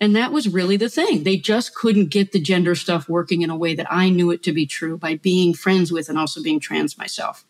And 0.01 0.15
that 0.15 0.33
was 0.33 0.49
really 0.49 0.75
the 0.75 0.89
thing. 0.89 1.23
They 1.23 1.37
just 1.37 1.73
couldn't 1.73 2.07
get 2.09 2.33
the 2.33 2.39
gender 2.39 2.75
stuff 2.75 3.07
working 3.07 3.41
in 3.41 3.49
a 3.49 3.55
way 3.55 3.75
that 3.75 3.87
I 3.89 4.09
knew 4.09 4.31
it 4.31 4.43
to 4.43 4.51
be 4.51 4.65
true 4.65 4.97
by 4.97 5.15
being 5.15 5.53
friends 5.53 5.91
with 5.91 6.09
and 6.09 6.17
also 6.17 6.43
being 6.43 6.59
trans 6.59 6.97
myself. 6.97 7.45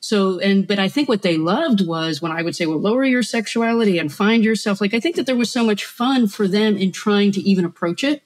So, 0.00 0.38
and, 0.38 0.68
but 0.68 0.78
I 0.78 0.88
think 0.88 1.08
what 1.08 1.22
they 1.22 1.38
loved 1.38 1.84
was 1.84 2.22
when 2.22 2.30
I 2.30 2.42
would 2.42 2.54
say, 2.54 2.66
well, 2.66 2.78
lower 2.78 3.04
your 3.04 3.22
sexuality 3.22 3.98
and 3.98 4.12
find 4.12 4.44
yourself. 4.44 4.80
Like, 4.80 4.94
I 4.94 5.00
think 5.00 5.16
that 5.16 5.26
there 5.26 5.34
was 5.34 5.50
so 5.50 5.64
much 5.64 5.84
fun 5.84 6.28
for 6.28 6.46
them 6.46 6.76
in 6.76 6.92
trying 6.92 7.32
to 7.32 7.40
even 7.40 7.64
approach 7.64 8.04
it. 8.04 8.22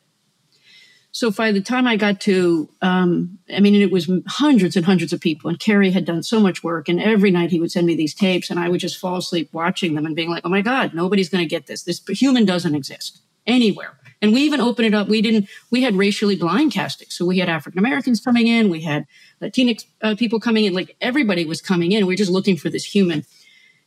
So 1.14 1.30
by 1.30 1.52
the 1.52 1.60
time 1.60 1.86
I 1.86 1.96
got 1.96 2.20
to, 2.22 2.68
um, 2.80 3.38
I 3.54 3.60
mean, 3.60 3.74
it 3.74 3.92
was 3.92 4.10
hundreds 4.26 4.76
and 4.76 4.84
hundreds 4.84 5.12
of 5.12 5.20
people, 5.20 5.50
and 5.50 5.58
Kerry 5.60 5.90
had 5.90 6.06
done 6.06 6.22
so 6.22 6.40
much 6.40 6.64
work, 6.64 6.88
and 6.88 7.00
every 7.00 7.30
night 7.30 7.50
he 7.50 7.60
would 7.60 7.70
send 7.70 7.86
me 7.86 7.94
these 7.94 8.14
tapes, 8.14 8.48
and 8.50 8.58
I 8.58 8.68
would 8.68 8.80
just 8.80 8.98
fall 8.98 9.18
asleep 9.18 9.50
watching 9.52 9.94
them 9.94 10.06
and 10.06 10.16
being 10.16 10.30
like, 10.30 10.44
"Oh 10.44 10.48
my 10.48 10.62
God, 10.62 10.94
nobody's 10.94 11.28
going 11.28 11.44
to 11.44 11.48
get 11.48 11.66
this. 11.66 11.82
This 11.82 12.02
human 12.08 12.44
doesn't 12.44 12.74
exist." 12.74 13.20
anywhere. 13.46 13.98
And 14.20 14.32
we 14.32 14.42
even 14.42 14.60
opened 14.60 14.86
it 14.86 14.94
up. 14.94 15.08
We 15.08 15.20
didn't, 15.20 15.48
we 15.70 15.82
had 15.82 15.96
racially 15.96 16.36
blind 16.36 16.72
casting. 16.72 17.08
So 17.10 17.24
we 17.24 17.38
had 17.38 17.48
African 17.48 17.78
Americans 17.78 18.20
coming 18.20 18.46
in, 18.46 18.70
we 18.70 18.82
had 18.82 19.06
Latinx 19.40 19.84
uh, 20.00 20.14
people 20.16 20.38
coming 20.38 20.64
in, 20.64 20.74
like 20.74 20.96
everybody 21.00 21.44
was 21.44 21.60
coming 21.60 21.92
in. 21.92 22.06
We 22.06 22.14
are 22.14 22.16
just 22.16 22.30
looking 22.30 22.56
for 22.56 22.70
this 22.70 22.84
human. 22.84 23.24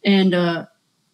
And 0.04 0.34
uh, 0.34 0.66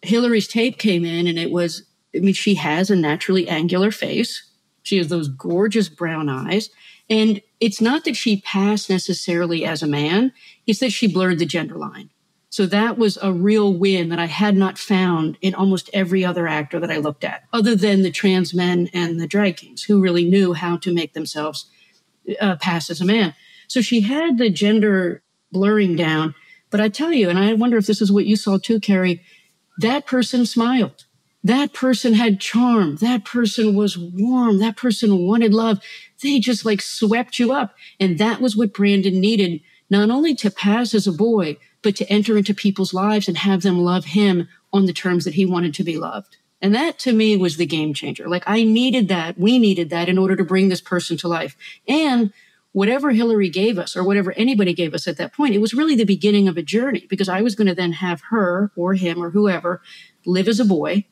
Hilary's 0.02 0.48
tape 0.48 0.78
came 0.78 1.04
in, 1.04 1.26
and 1.26 1.38
it 1.38 1.50
was, 1.50 1.84
I 2.14 2.18
mean, 2.18 2.34
she 2.34 2.56
has 2.56 2.90
a 2.90 2.96
naturally 2.96 3.48
angular 3.48 3.90
face. 3.90 4.42
She 4.82 4.98
has 4.98 5.08
those 5.08 5.28
gorgeous 5.28 5.88
brown 5.88 6.28
eyes. 6.28 6.70
And 7.08 7.40
it's 7.60 7.80
not 7.80 8.04
that 8.04 8.16
she 8.16 8.40
passed 8.40 8.88
necessarily 8.88 9.64
as 9.64 9.82
a 9.82 9.86
man, 9.86 10.32
it's 10.66 10.80
that 10.80 10.92
she 10.92 11.12
blurred 11.12 11.38
the 11.38 11.46
gender 11.46 11.76
line. 11.76 12.10
So 12.50 12.66
that 12.66 12.98
was 12.98 13.18
a 13.22 13.32
real 13.32 13.72
win 13.72 14.10
that 14.10 14.18
I 14.18 14.26
had 14.26 14.56
not 14.56 14.76
found 14.76 15.38
in 15.40 15.54
almost 15.54 15.88
every 15.94 16.22
other 16.22 16.46
actor 16.46 16.78
that 16.80 16.90
I 16.90 16.98
looked 16.98 17.24
at, 17.24 17.44
other 17.50 17.74
than 17.74 18.02
the 18.02 18.10
trans 18.10 18.52
men 18.52 18.90
and 18.92 19.18
the 19.18 19.26
drag 19.26 19.56
kings 19.56 19.84
who 19.84 20.02
really 20.02 20.28
knew 20.28 20.52
how 20.52 20.76
to 20.78 20.92
make 20.92 21.14
themselves 21.14 21.70
uh, 22.40 22.56
pass 22.56 22.90
as 22.90 23.00
a 23.00 23.06
man. 23.06 23.34
So 23.68 23.80
she 23.80 24.02
had 24.02 24.36
the 24.36 24.50
gender 24.50 25.22
blurring 25.50 25.96
down. 25.96 26.34
But 26.70 26.80
I 26.80 26.90
tell 26.90 27.12
you, 27.12 27.30
and 27.30 27.38
I 27.38 27.54
wonder 27.54 27.78
if 27.78 27.86
this 27.86 28.02
is 28.02 28.12
what 28.12 28.26
you 28.26 28.36
saw 28.36 28.58
too, 28.58 28.80
Kerry, 28.80 29.22
that 29.78 30.06
person 30.06 30.44
smiled. 30.44 31.06
That 31.44 31.72
person 31.72 32.14
had 32.14 32.40
charm. 32.40 32.96
That 32.96 33.24
person 33.24 33.74
was 33.74 33.98
warm. 33.98 34.58
That 34.58 34.76
person 34.76 35.26
wanted 35.26 35.52
love. 35.52 35.80
They 36.22 36.38
just 36.38 36.64
like 36.64 36.80
swept 36.80 37.38
you 37.38 37.52
up. 37.52 37.74
And 37.98 38.18
that 38.18 38.40
was 38.40 38.56
what 38.56 38.72
Brandon 38.72 39.20
needed, 39.20 39.60
not 39.90 40.10
only 40.10 40.34
to 40.36 40.50
pass 40.50 40.94
as 40.94 41.06
a 41.06 41.12
boy, 41.12 41.56
but 41.82 41.96
to 41.96 42.08
enter 42.08 42.38
into 42.38 42.54
people's 42.54 42.94
lives 42.94 43.26
and 43.26 43.38
have 43.38 43.62
them 43.62 43.80
love 43.80 44.06
him 44.06 44.48
on 44.72 44.86
the 44.86 44.92
terms 44.92 45.24
that 45.24 45.34
he 45.34 45.44
wanted 45.44 45.74
to 45.74 45.84
be 45.84 45.98
loved. 45.98 46.36
And 46.60 46.72
that 46.76 46.98
to 47.00 47.12
me 47.12 47.36
was 47.36 47.56
the 47.56 47.66
game 47.66 47.92
changer. 47.92 48.28
Like 48.28 48.44
I 48.46 48.62
needed 48.62 49.08
that. 49.08 49.36
We 49.36 49.58
needed 49.58 49.90
that 49.90 50.08
in 50.08 50.16
order 50.16 50.36
to 50.36 50.44
bring 50.44 50.68
this 50.68 50.80
person 50.80 51.16
to 51.18 51.28
life. 51.28 51.56
And 51.88 52.32
whatever 52.70 53.10
Hilary 53.10 53.48
gave 53.48 53.78
us 53.78 53.96
or 53.96 54.04
whatever 54.04 54.32
anybody 54.32 54.72
gave 54.72 54.94
us 54.94 55.08
at 55.08 55.16
that 55.16 55.34
point, 55.34 55.54
it 55.54 55.60
was 55.60 55.74
really 55.74 55.96
the 55.96 56.04
beginning 56.04 56.46
of 56.46 56.56
a 56.56 56.62
journey 56.62 57.06
because 57.10 57.28
I 57.28 57.42
was 57.42 57.56
going 57.56 57.66
to 57.66 57.74
then 57.74 57.92
have 57.92 58.22
her 58.30 58.70
or 58.76 58.94
him 58.94 59.22
or 59.22 59.30
whoever 59.30 59.82
live 60.24 60.46
as 60.46 60.60
a 60.60 60.64
boy, 60.64 61.04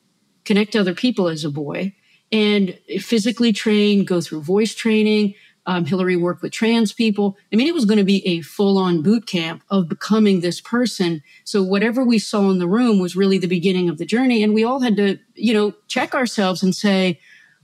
connect 0.51 0.73
to 0.73 0.79
other 0.79 0.93
people 0.93 1.29
as 1.29 1.45
a 1.45 1.49
boy, 1.49 1.95
and 2.29 2.77
physically 2.99 3.53
train, 3.53 4.03
go 4.03 4.19
through 4.19 4.41
voice 4.41 4.75
training, 4.75 5.33
um, 5.65 5.85
Hilary 5.85 6.17
worked 6.17 6.41
with 6.41 6.51
trans 6.51 6.91
people. 6.91 7.37
I 7.53 7.55
mean, 7.55 7.67
it 7.67 7.73
was 7.73 7.85
going 7.85 7.99
to 7.99 8.03
be 8.03 8.25
a 8.27 8.41
full 8.41 8.77
on 8.77 9.01
boot 9.01 9.25
camp 9.27 9.63
of 9.69 9.87
becoming 9.87 10.41
this 10.41 10.59
person. 10.59 11.23
So 11.45 11.63
whatever 11.63 12.03
we 12.03 12.19
saw 12.19 12.49
in 12.49 12.59
the 12.59 12.67
room 12.67 12.99
was 12.99 13.15
really 13.15 13.37
the 13.37 13.47
beginning 13.47 13.87
of 13.87 13.97
the 13.97 14.05
journey. 14.05 14.43
And 14.43 14.53
we 14.53 14.65
all 14.65 14.81
had 14.81 14.97
to, 14.97 15.19
you 15.35 15.53
know, 15.53 15.73
check 15.87 16.13
ourselves 16.13 16.61
and 16.61 16.75
say, 16.75 17.17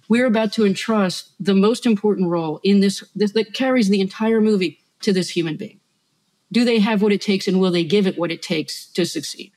we're 0.08 0.28
about 0.28 0.54
to 0.54 0.66
entrust 0.66 1.34
the 1.40 1.56
most 1.56 1.86
important 1.86 2.30
role 2.30 2.62
in 2.64 2.80
this, 2.80 3.04
this 3.16 3.34
that 3.34 3.54
carries 3.54 3.90
the 3.90 4.00
entire 4.00 4.40
movie 4.40 4.80
to 5.02 5.12
this 5.12 5.30
human 5.30 5.58
being. 5.58 5.82
Do 6.54 6.64
they 6.64 6.80
have 6.80 7.02
what 7.02 7.12
it 7.12 7.20
takes 7.20 7.50
and 7.50 7.60
will 7.60 7.72
they 7.72 7.84
give 7.84 8.08
it 8.08 8.18
what 8.18 8.32
it 8.32 8.42
takes 8.42 8.86
to 8.92 9.06
succeed? 9.06 9.52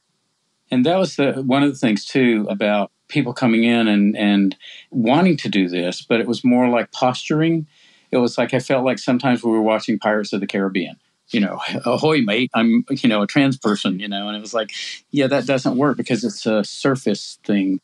And 0.71 0.87
that 0.87 0.99
was 0.99 1.17
the, 1.17 1.33
one 1.43 1.63
of 1.63 1.71
the 1.71 1.79
things 1.79 2.05
too 2.05 2.47
about 2.49 2.93
people 3.09 3.33
coming 3.33 3.65
in 3.65 3.89
and, 3.89 4.17
and 4.17 4.57
wanting 4.91 5.37
to 5.39 5.49
do 5.49 5.69
this, 5.69 6.03
but 6.03 6.21
it 6.21 6.29
was 6.29 6.45
more 6.45 6.69
like 6.69 6.93
posturing 6.93 7.67
it 8.11 8.19
was 8.19 8.37
like 8.39 8.55
I 8.55 8.59
felt 8.59 8.85
like 8.85 8.99
sometimes 8.99 9.43
we 9.43 9.51
were 9.51 9.63
watching 9.63 9.99
Pirates 9.99 10.33
of 10.33 10.41
the 10.41 10.47
Caribbean. 10.47 10.97
You 11.31 11.41
know, 11.41 11.61
ahoy, 11.85 12.23
mate! 12.23 12.51
I'm 12.55 12.85
you 12.91 13.09
know 13.09 13.23
a 13.23 13.27
trans 13.27 13.57
person. 13.57 14.01
You 14.01 14.09
know, 14.09 14.29
and 14.29 14.37
it 14.37 14.41
was 14.41 14.55
like, 14.55 14.73
yeah, 15.11 15.27
that 15.29 15.47
doesn't 15.47 15.77
work 15.77 15.97
because 15.97 16.25
it's 16.25 16.47
a 16.47 16.65
surface 16.65 17.39
thing. 17.45 17.81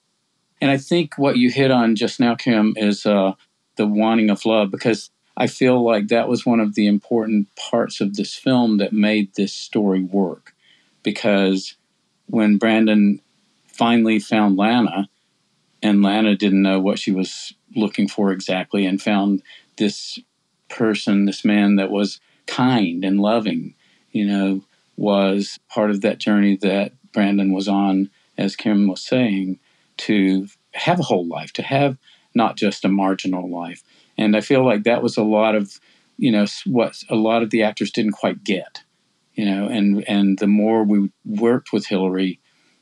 And 0.61 0.71
I 0.71 0.79
think 0.79 1.19
what 1.19 1.37
you 1.37 1.51
hit 1.51 1.71
on 1.71 1.97
just 1.97 2.19
now, 2.19 2.35
Kim, 2.35 2.75
is 2.77 3.05
uh, 3.05 3.33
the 3.77 3.87
wanting 3.87 4.31
of 4.31 4.45
love 4.47 4.71
because 4.71 5.11
I 5.37 5.49
feel 5.49 5.85
like 5.85 6.09
that 6.09 6.29
was 6.29 6.47
one 6.47 6.61
of 6.61 6.75
the 6.75 6.87
important 6.87 7.55
parts 7.57 8.01
of 8.01 8.17
this 8.17 8.35
film 8.35 8.79
that 8.79 8.93
made 8.93 9.35
this 9.35 9.53
story 9.53 10.03
work. 10.03 10.55
Because 11.03 11.77
when 12.27 12.59
Brandon 12.59 13.21
finally 13.69 14.19
found 14.19 14.57
Lana, 14.57 15.09
and 15.83 16.03
Lana 16.03 16.37
didn't 16.37 16.63
know 16.63 16.81
what 16.81 16.99
she 16.99 17.13
was 17.13 17.53
looking 17.75 18.09
for 18.09 18.33
exactly, 18.33 18.87
and 18.87 19.01
found 19.01 19.43
this 19.77 20.19
person, 20.69 21.27
this 21.27 21.45
man 21.45 21.77
that 21.77 21.91
was 21.91 22.21
kind 22.47 23.05
and 23.05 23.21
loving, 23.21 23.75
you 24.13 24.27
know, 24.27 24.65
was 24.97 25.59
part 25.69 25.91
of 25.91 26.01
that 26.01 26.19
journey 26.19 26.57
that 26.57 26.93
Brandon 27.13 27.53
was 27.53 27.69
on, 27.69 28.11
as 28.39 28.57
Kim 28.57 28.89
was 28.89 29.05
saying, 29.05 29.59
to 29.99 30.49
have 30.73 30.99
a 31.01 31.05
whole 31.05 31.27
life, 31.27 31.53
to 31.55 31.63
have 31.63 31.99
not 32.35 32.57
just 32.57 32.85
a 32.85 32.89
marginal 32.89 33.49
life. 33.49 33.83
And 34.19 34.37
I 34.37 34.41
feel 34.41 34.65
like 34.65 34.85
that 34.85 35.03
was 35.03 35.17
a 35.17 35.23
lot 35.23 35.55
of, 35.55 35.81
you 36.17 36.31
know, 36.31 36.47
what 36.65 37.03
a 37.09 37.15
lot 37.15 37.43
of 37.43 37.51
the 37.51 37.63
actors 37.63 37.91
didn't 37.91 38.13
quite 38.13 38.45
get, 38.45 38.83
you 39.37 39.45
know, 39.45 39.69
and, 39.69 40.03
and 40.09 40.39
the 40.39 40.47
more 40.47 40.83
we 40.83 41.11
worked 41.25 41.73
with 41.73 41.87
Hilary, 41.87 42.41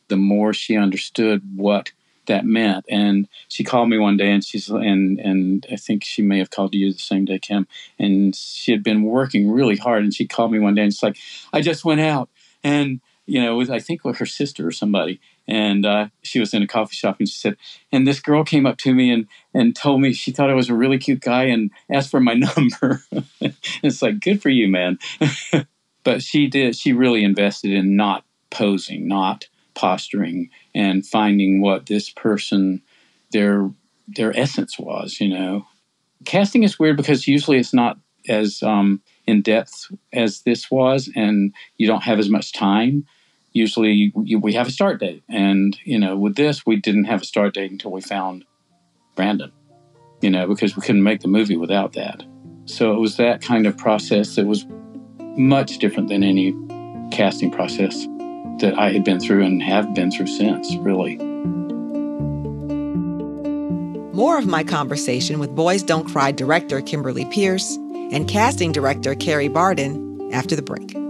the 0.09 0.17
more 0.17 0.55
she 0.55 0.77
understood 0.77 1.43
what 1.57 1.93
that 2.27 2.47
meant. 2.47 2.85
And 2.89 3.29
she 3.49 3.65
called 3.65 3.89
me 3.89 3.99
one 3.99 4.17
day, 4.17 4.31
and 4.31 4.45
she's 4.45 4.69
and 4.69 5.19
and 5.19 5.67
I 5.71 5.77
think 5.77 6.05
she 6.05 6.23
may 6.23 6.39
have 6.39 6.51
called 6.51 6.75
you 6.75 6.93
the 6.93 6.99
same 6.99 7.25
day, 7.25 7.39
Kim. 7.39 7.67
And 7.99 8.35
she 8.35 8.73
had 8.73 8.83
been 8.83 9.03
working 9.03 9.51
really 9.51 9.77
hard, 9.77 10.05
and 10.05 10.15
she 10.15 10.27
called 10.27 10.53
me 10.53 10.59
one 10.59 10.75
day, 10.75 10.83
and 10.83 10.93
she's 10.93 11.03
like, 11.03 11.19
"I 11.53 11.61
just 11.61 11.85
went 11.85 12.01
out, 12.01 12.31
and 12.63 13.01
you 13.27 13.43
know, 13.43 13.57
with 13.57 13.71
I 13.71 13.81
think 13.81 14.05
with 14.05 14.19
her 14.19 14.27
sister 14.27 14.67
or 14.67 14.73
somebody." 14.73 15.21
And 15.47 15.85
uh, 15.85 16.09
she 16.23 16.41
was 16.41 16.55
in 16.55 16.63
a 16.63 16.67
coffee 16.67 16.95
shop, 16.95 17.17
and 17.19 17.29
she 17.29 17.35
said, 17.35 17.59
and 17.93 18.09
this 18.09 18.19
girl 18.19 18.45
came 18.45 18.65
up 18.65 18.79
to 18.79 18.95
me 18.95 19.11
and 19.11 19.27
and 19.53 19.77
told 19.77 20.01
me 20.01 20.15
she 20.15 20.31
thought 20.31 20.49
I 20.49 20.55
was 20.55 20.71
a 20.71 20.75
really 20.75 20.97
cute 20.97 21.21
guy 21.21 21.45
and 21.45 21.71
asked 21.91 22.11
for 22.11 22.21
my 22.21 22.35
number. 22.57 23.03
it's 23.83 24.01
like, 24.01 24.21
good 24.21 24.41
for 24.41 24.49
you, 24.49 24.69
man. 24.69 24.99
but 26.05 26.23
she 26.23 26.47
did. 26.47 26.77
She 26.77 26.93
really 26.93 27.25
invested 27.25 27.73
in 27.73 27.97
not 27.97 28.25
posing, 28.51 29.09
not 29.09 29.47
posturing 29.75 30.51
and 30.75 31.07
finding 31.07 31.61
what 31.61 31.87
this 31.87 32.11
person 32.11 32.83
their 33.33 33.71
their 34.07 34.37
essence 34.39 34.79
was 34.79 35.21
you 35.21 35.29
know 35.29 35.67
casting 36.25 36.63
is 36.63 36.79
weird 36.79 36.97
because 36.97 37.29
usually 37.29 37.59
it's 37.59 37.75
not 37.75 37.99
as 38.29 38.63
um, 38.63 39.03
in 39.27 39.43
depth 39.43 39.93
as 40.13 40.43
this 40.43 40.71
was 40.71 41.11
and 41.15 41.55
you 41.77 41.87
don't 41.87 42.05
have 42.05 42.19
as 42.19 42.31
much 42.31 42.53
time 42.53 43.05
usually 43.53 44.13
you, 44.25 44.39
we 44.39 44.53
have 44.53 44.69
a 44.69 44.73
start 44.73 45.01
date 45.01 45.23
and 45.29 45.79
you 45.85 45.99
know 45.99 46.17
with 46.17 46.37
this 46.37 46.65
we 46.65 46.77
didn't 46.77 47.05
have 47.05 47.23
a 47.23 47.27
start 47.27 47.55
date 47.55 47.71
until 47.71 47.91
we 47.91 48.01
found 48.01 48.45
brandon 49.17 49.53
you 50.23 50.31
know 50.31 50.47
because 50.47 50.77
we 50.77 50.83
couldn't 50.83 51.03
make 51.03 51.21
the 51.21 51.29
movie 51.29 51.57
without 51.57 51.93
that 51.93 52.23
so 52.67 52.95
it 52.95 53.01
was 53.01 53.17
that 53.17 53.43
kind 53.43 53.67
of 53.67 53.77
process 53.77 54.37
that 54.37 54.47
was 54.47 54.65
much 55.37 55.79
different 55.79 56.09
than 56.09 56.23
any 56.23 56.53
casting 57.11 57.51
process 57.51 58.07
that 58.61 58.75
I 58.79 58.91
had 58.91 59.05
been 59.05 59.21
through 59.21 59.43
and 59.43 59.63
have 59.63 59.95
been 59.95 60.11
through 60.11 60.29
since, 60.29 60.75
really. 60.77 61.17
More 64.15 64.39
of 64.39 64.47
my 64.47 64.63
conversation 64.63 65.41
with 65.41 65.55
Boys 65.55 65.83
Don't 65.83 66.09
Cry 66.09 66.31
director 66.31 66.81
Kimberly 66.81 67.25
Peirce 67.27 67.77
and 68.13 68.29
casting 68.29 68.71
director 68.71 69.15
Kerry 69.15 69.49
Barden 69.49 70.33
after 70.33 70.55
the 70.55 70.63
break. 70.63 71.04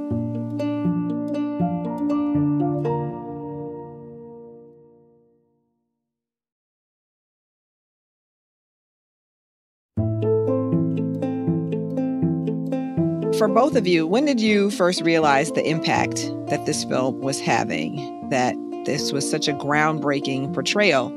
For 13.44 13.48
both 13.48 13.76
of 13.76 13.86
you, 13.86 14.06
when 14.06 14.24
did 14.24 14.40
you 14.40 14.70
first 14.70 15.02
realize 15.02 15.52
the 15.52 15.68
impact 15.68 16.32
that 16.48 16.64
this 16.64 16.82
film 16.84 17.20
was 17.20 17.38
having? 17.38 18.26
That 18.30 18.56
this 18.86 19.12
was 19.12 19.30
such 19.30 19.48
a 19.48 19.52
groundbreaking 19.52 20.54
portrayal? 20.54 21.08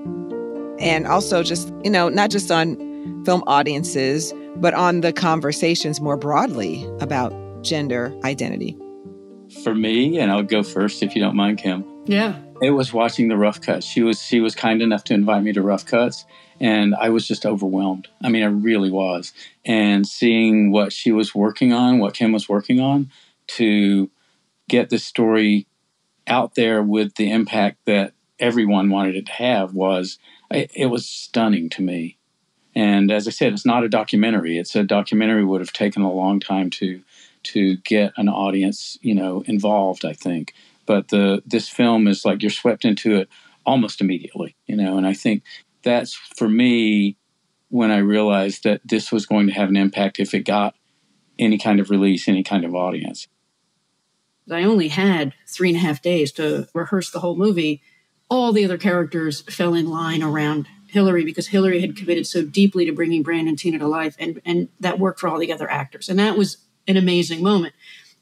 And 0.78 1.08
also, 1.08 1.42
just, 1.42 1.72
you 1.86 1.90
know, 1.90 2.10
not 2.10 2.30
just 2.30 2.52
on 2.52 2.76
film 3.24 3.46
audiences, 3.48 4.34
but 4.58 4.74
on 4.74 5.00
the 5.00 5.14
conversations 5.14 6.02
more 6.02 6.18
broadly 6.18 6.86
about 7.00 7.32
gender 7.64 8.14
identity? 8.26 8.78
For 9.64 9.74
me, 9.74 10.20
and 10.20 10.30
I'll 10.30 10.44
go 10.44 10.64
first 10.64 11.02
if 11.02 11.16
you 11.16 11.22
don't 11.22 11.38
mind, 11.38 11.60
Kim. 11.60 11.86
Yeah. 12.08 12.38
It 12.62 12.72
was 12.72 12.92
watching 12.92 13.30
the 13.30 13.38
rough 13.38 13.62
cuts. 13.62 13.86
She 13.86 14.04
was 14.04 14.22
she 14.22 14.42
was 14.42 14.54
kind 14.54 14.82
enough 14.82 15.06
to 15.06 15.14
invite 15.14 15.44
me 15.44 15.54
to 15.54 15.62
rough 15.62 15.86
cuts, 15.86 16.26
and 16.60 16.96
I 16.96 17.10
was 17.10 17.28
just 17.28 17.46
overwhelmed. 17.46 18.08
I 18.24 18.30
mean, 18.30 18.44
I 18.44 18.48
really 18.48 18.92
was. 18.92 19.34
And 19.66 20.08
seeing 20.08 20.72
what 20.72 20.92
she 20.94 21.12
was 21.12 21.36
working 21.36 21.74
on, 21.74 22.00
what 22.00 22.14
Kim 22.14 22.32
was 22.32 22.50
working 22.50 22.80
on, 22.80 23.12
to 23.48 24.10
get 24.68 24.90
the 24.90 25.00
story 25.00 25.68
out 26.26 26.56
there 26.56 26.84
with 26.84 27.16
the 27.16 27.32
impact 27.32 27.78
that 27.86 28.14
everyone 28.40 28.90
wanted 28.90 29.16
it 29.16 29.26
to 29.26 29.32
have 29.32 29.74
was 29.74 30.20
it, 30.52 30.72
it 30.76 30.88
was 30.88 31.08
stunning 31.08 31.70
to 31.70 31.82
me. 31.82 32.18
And 32.76 33.12
as 33.12 33.28
I 33.28 33.32
said, 33.32 33.54
it's 33.54 33.66
not 33.66 33.84
a 33.84 33.90
documentary. 33.90 34.58
It's 34.58 34.76
a 34.76 34.84
documentary 34.84 35.44
would 35.44 35.62
have 35.62 35.74
taken 35.74 36.04
a 36.04 36.12
long 36.12 36.40
time 36.40 36.70
to 36.72 37.02
to 37.44 37.78
get 37.78 38.14
an 38.18 38.28
audience, 38.28 38.98
you 39.02 39.16
know, 39.16 39.42
involved. 39.48 40.06
I 40.06 40.14
think, 40.14 40.54
but 40.86 41.08
the 41.08 41.42
this 41.46 41.70
film 41.70 42.08
is 42.08 42.26
like 42.26 42.42
you're 42.42 42.52
swept 42.52 42.86
into 42.86 43.16
it 43.16 43.30
almost 43.66 44.02
immediately, 44.02 44.56
you 44.68 44.76
know. 44.76 44.98
And 44.98 45.08
I 45.08 45.14
think 45.14 45.44
that's 45.88 46.14
for 46.14 46.50
me 46.50 47.18
when 47.70 47.92
I 47.92 47.98
realized 47.98 48.64
that 48.64 48.82
this 48.84 49.12
was 49.12 49.26
going 49.26 49.48
to 49.48 49.54
have 49.54 49.70
an 49.70 49.78
impact 49.78 50.20
if 50.20 50.34
it 50.34 50.42
got 50.42 50.76
any 51.40 51.58
kind 51.58 51.80
of 51.80 51.90
release, 51.90 52.28
any 52.28 52.44
kind 52.44 52.66
of 52.66 52.76
audience. 52.76 53.28
I 54.52 54.64
only 54.64 54.90
had 54.90 55.34
three 55.48 55.70
and 55.70 55.78
a 55.78 55.82
half 55.82 56.02
days 56.02 56.32
to 56.34 56.68
rehearse 56.74 57.12
the 57.12 57.20
whole 57.20 57.36
movie. 57.36 57.82
All 58.30 58.52
the 58.52 58.66
other 58.66 58.78
characters 58.78 59.42
fell 59.42 59.74
in 59.74 59.90
line 59.90 60.24
around 60.24 60.68
Hilary 60.88 61.26
because 61.26 61.48
Hilary 61.48 61.82
had 61.82 61.96
committed 61.96 62.28
so 62.28 62.44
deeply 62.44 62.86
to 62.86 62.94
bringing 62.94 63.24
Brandon 63.24 63.56
Teena 63.56 63.80
to 63.80 63.88
life, 63.88 64.16
and 64.20 64.42
and 64.46 64.70
that 64.80 65.00
worked 65.00 65.20
for 65.20 65.28
all 65.28 65.40
the 65.40 65.52
other 65.52 65.70
actors, 65.70 66.08
and 66.08 66.18
that 66.20 66.38
was 66.38 66.58
an 66.88 66.98
amazing 66.98 67.44
moment. 67.44 67.74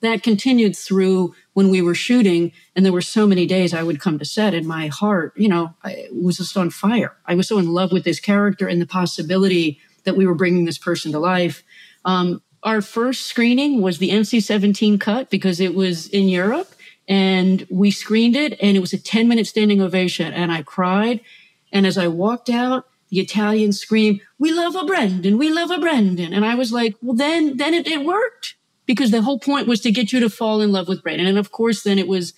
That 0.05 0.21
continued 0.21 0.75
through 0.75 1.33
when 1.53 1.69
we 1.69 1.81
were 1.81 1.95
shooting, 1.95 2.51
and 2.75 2.85
there 2.85 2.93
were 2.93 3.01
so 3.01 3.25
many 3.25 3.47
days 3.47 3.73
I 3.73 3.81
would 3.81 3.99
come 3.99 4.19
to 4.19 4.25
set, 4.25 4.53
and 4.53 4.67
my 4.67 4.87
heart, 4.87 5.33
you 5.35 5.49
know, 5.49 5.73
I, 5.83 6.07
was 6.11 6.37
just 6.37 6.55
on 6.55 6.69
fire. 6.69 7.17
I 7.25 7.33
was 7.33 7.47
so 7.47 7.57
in 7.57 7.73
love 7.73 7.91
with 7.91 8.03
this 8.03 8.19
character 8.19 8.67
and 8.67 8.79
the 8.79 8.85
possibility 8.85 9.79
that 10.03 10.15
we 10.15 10.27
were 10.27 10.35
bringing 10.35 10.65
this 10.65 10.77
person 10.77 11.11
to 11.11 11.19
life. 11.19 11.63
Um, 12.05 12.43
our 12.61 12.81
first 12.81 13.25
screening 13.25 13.81
was 13.81 13.97
the 13.97 14.11
NC 14.11 14.43
17 14.43 14.99
cut 14.99 15.29
because 15.29 15.59
it 15.59 15.73
was 15.73 16.07
in 16.07 16.29
Europe 16.29 16.71
and 17.07 17.65
we 17.69 17.89
screened 17.89 18.35
it 18.35 18.57
and 18.61 18.77
it 18.77 18.79
was 18.79 18.93
a 18.93 18.97
10 18.97 19.27
minute 19.27 19.47
standing 19.47 19.81
ovation 19.81 20.33
and 20.33 20.51
I 20.51 20.61
cried. 20.61 21.21
And 21.71 21.85
as 21.85 21.97
I 21.97 22.07
walked 22.07 22.49
out, 22.49 22.85
the 23.09 23.19
Italians 23.19 23.79
screamed, 23.79 24.21
we 24.39 24.51
love 24.51 24.75
a 24.75 24.85
Brendan, 24.85 25.37
we 25.37 25.51
love 25.51 25.71
a 25.71 25.79
Brendan. 25.79 26.33
And 26.33 26.45
I 26.45 26.55
was 26.55 26.71
like, 26.71 26.95
well, 27.01 27.15
then, 27.15 27.57
then 27.57 27.73
it, 27.73 27.87
it 27.87 28.05
worked 28.05 28.54
because 28.85 29.11
the 29.11 29.21
whole 29.21 29.39
point 29.39 29.67
was 29.67 29.81
to 29.81 29.91
get 29.91 30.13
you 30.13 30.19
to 30.19 30.29
fall 30.29 30.61
in 30.61 30.71
love 30.71 30.87
with 30.87 31.03
Brandon. 31.03 31.27
And 31.27 31.37
of 31.37 31.51
course, 31.51 31.83
then 31.83 31.99
it 31.99 32.07
was, 32.07 32.33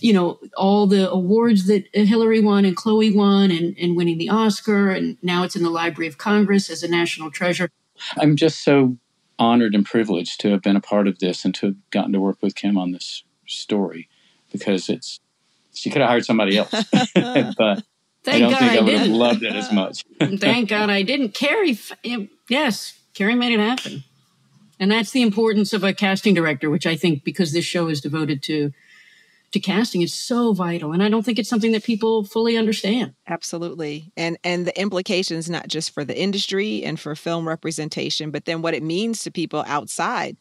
you 0.00 0.12
know, 0.12 0.38
all 0.56 0.86
the 0.86 1.10
awards 1.10 1.66
that 1.66 1.84
Hilary 1.92 2.40
won 2.40 2.64
and 2.64 2.76
Chloe 2.76 3.14
won 3.14 3.50
and, 3.50 3.76
and 3.78 3.96
winning 3.96 4.18
the 4.18 4.28
Oscar. 4.28 4.90
And 4.90 5.16
now 5.22 5.44
it's 5.44 5.56
in 5.56 5.62
the 5.62 5.70
Library 5.70 6.08
of 6.08 6.18
Congress 6.18 6.70
as 6.70 6.82
a 6.82 6.88
national 6.88 7.30
treasure. 7.30 7.70
I'm 8.16 8.36
just 8.36 8.62
so 8.62 8.96
honored 9.38 9.74
and 9.74 9.86
privileged 9.86 10.40
to 10.40 10.50
have 10.50 10.62
been 10.62 10.76
a 10.76 10.80
part 10.80 11.06
of 11.08 11.18
this 11.20 11.44
and 11.44 11.54
to 11.56 11.66
have 11.66 11.90
gotten 11.90 12.12
to 12.12 12.20
work 12.20 12.38
with 12.42 12.54
Kim 12.54 12.76
on 12.76 12.92
this 12.92 13.24
story 13.46 14.08
because 14.52 14.88
it's 14.88 15.20
she 15.72 15.90
could 15.90 16.00
have 16.00 16.10
hired 16.10 16.24
somebody 16.24 16.58
else, 16.58 16.70
but 17.14 17.84
Thank 18.24 18.36
I 18.36 18.38
don't 18.38 18.50
God 18.50 18.58
think 18.58 18.72
I, 18.72 18.76
I 18.76 18.80
would 18.80 18.94
have 18.94 19.08
loved 19.08 19.42
it 19.44 19.54
as 19.54 19.72
much. 19.72 20.04
Thank 20.38 20.68
God 20.68 20.90
I 20.90 21.02
didn't. 21.02 21.34
Kerry, 21.34 21.78
yes, 22.48 22.98
Kerry 23.14 23.34
made 23.34 23.52
it 23.52 23.60
happen, 23.60 24.02
and 24.80 24.90
that's 24.90 25.10
the 25.10 25.22
importance 25.22 25.72
of 25.72 25.84
a 25.84 25.92
casting 25.92 26.34
director, 26.34 26.70
which 26.70 26.86
I 26.86 26.96
think 26.96 27.24
because 27.24 27.52
this 27.52 27.64
show 27.64 27.88
is 27.88 28.00
devoted 28.00 28.42
to 28.44 28.72
to 29.50 29.60
casting 29.60 30.02
is 30.02 30.12
so 30.12 30.52
vital. 30.52 30.92
And 30.92 31.02
i 31.02 31.08
don't 31.08 31.24
think 31.24 31.38
it's 31.38 31.48
something 31.48 31.72
that 31.72 31.82
people 31.82 32.22
fully 32.24 32.58
understand. 32.58 33.14
Absolutely. 33.26 34.12
And 34.16 34.36
and 34.44 34.66
the 34.66 34.78
implications 34.78 35.48
not 35.48 35.68
just 35.68 35.90
for 35.90 36.04
the 36.04 36.18
industry 36.18 36.84
and 36.84 37.00
for 37.00 37.14
film 37.14 37.48
representation 37.48 38.30
but 38.30 38.44
then 38.44 38.62
what 38.62 38.74
it 38.74 38.82
means 38.82 39.22
to 39.22 39.30
people 39.30 39.64
outside. 39.66 40.36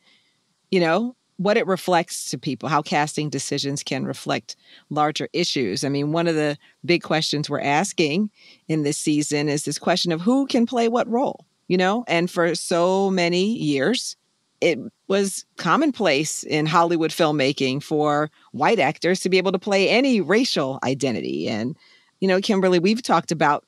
You 0.71 0.81
know 0.81 1.15
what 1.37 1.55
it 1.55 1.67
reflects 1.67 2.31
to 2.31 2.37
people 2.37 2.67
how 2.67 2.81
casting 2.81 3.29
decisions 3.29 3.83
can 3.83 4.05
reflect 4.05 4.57
larger 4.89 5.29
issues. 5.31 5.85
I 5.85 5.89
mean 5.89 6.11
one 6.11 6.27
of 6.27 6.35
the 6.35 6.57
big 6.83 7.01
questions 7.01 7.49
we're 7.49 7.61
asking 7.61 8.29
in 8.67 8.83
this 8.83 8.97
season 8.97 9.47
is 9.47 9.63
this 9.63 9.79
question 9.79 10.11
of 10.11 10.21
who 10.21 10.47
can 10.47 10.65
play 10.65 10.89
what 10.89 11.07
role 11.07 11.45
you 11.67 11.77
know? 11.77 12.03
And 12.07 12.29
for 12.31 12.55
so 12.55 13.11
many 13.11 13.45
years 13.45 14.15
it 14.61 14.79
was 15.07 15.45
commonplace 15.57 16.43
in 16.43 16.65
Hollywood 16.65 17.11
filmmaking 17.11 17.83
for 17.83 18.31
white 18.51 18.79
actors 18.79 19.19
to 19.21 19.29
be 19.29 19.37
able 19.37 19.51
to 19.51 19.59
play 19.59 19.89
any 19.89 20.21
racial 20.21 20.79
identity. 20.83 21.47
And, 21.47 21.77
you 22.19 22.27
know, 22.27 22.41
Kimberly, 22.41 22.79
we've 22.79 23.03
talked 23.03 23.31
about 23.31 23.65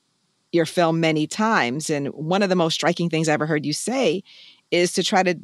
your 0.52 0.66
film 0.66 1.00
many 1.00 1.26
times. 1.26 1.90
And 1.90 2.08
one 2.08 2.42
of 2.42 2.48
the 2.48 2.56
most 2.56 2.74
striking 2.74 3.08
things 3.08 3.28
I 3.28 3.34
ever 3.34 3.46
heard 3.46 3.64
you 3.64 3.72
say 3.72 4.22
is 4.70 4.92
to 4.94 5.04
try 5.04 5.22
to 5.22 5.36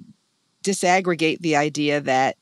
disaggregate 0.65 1.41
the 1.41 1.57
idea 1.57 2.01
that 2.01 2.37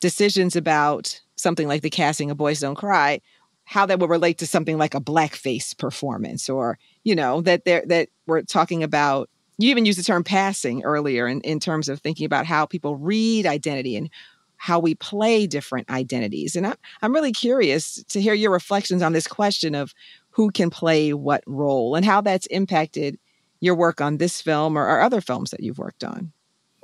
decisions 0.00 0.56
about 0.56 1.20
something 1.36 1.68
like 1.68 1.82
the 1.82 1.90
casting 1.90 2.30
of 2.30 2.38
Boys 2.38 2.60
Don't 2.60 2.74
Cry, 2.74 3.20
how 3.64 3.84
that 3.84 3.98
will 3.98 4.08
relate 4.08 4.38
to 4.38 4.46
something 4.46 4.78
like 4.78 4.94
a 4.94 5.00
blackface 5.00 5.76
performance 5.76 6.48
or, 6.48 6.78
you 7.04 7.14
know, 7.14 7.42
that 7.42 7.64
they're 7.64 7.84
that 7.86 8.08
we're 8.26 8.42
talking 8.42 8.82
about 8.82 9.28
you 9.58 9.70
even 9.70 9.86
used 9.86 9.98
the 9.98 10.04
term 10.04 10.24
passing 10.24 10.82
earlier 10.84 11.26
in, 11.26 11.40
in 11.42 11.60
terms 11.60 11.88
of 11.88 12.00
thinking 12.00 12.26
about 12.26 12.46
how 12.46 12.66
people 12.66 12.96
read 12.96 13.46
identity 13.46 13.96
and 13.96 14.10
how 14.58 14.78
we 14.78 14.94
play 14.94 15.46
different 15.46 15.88
identities. 15.90 16.56
And 16.56 16.66
I'm, 16.66 16.76
I'm 17.02 17.12
really 17.12 17.32
curious 17.32 18.02
to 18.08 18.20
hear 18.20 18.34
your 18.34 18.50
reflections 18.50 19.02
on 19.02 19.12
this 19.12 19.26
question 19.26 19.74
of 19.74 19.94
who 20.30 20.50
can 20.50 20.70
play 20.70 21.12
what 21.12 21.42
role 21.46 21.94
and 21.94 22.04
how 22.04 22.20
that's 22.20 22.46
impacted 22.46 23.18
your 23.60 23.74
work 23.74 24.00
on 24.00 24.18
this 24.18 24.40
film 24.40 24.76
or, 24.76 24.86
or 24.86 25.00
other 25.00 25.20
films 25.20 25.50
that 25.50 25.60
you've 25.60 25.78
worked 25.78 26.04
on. 26.04 26.32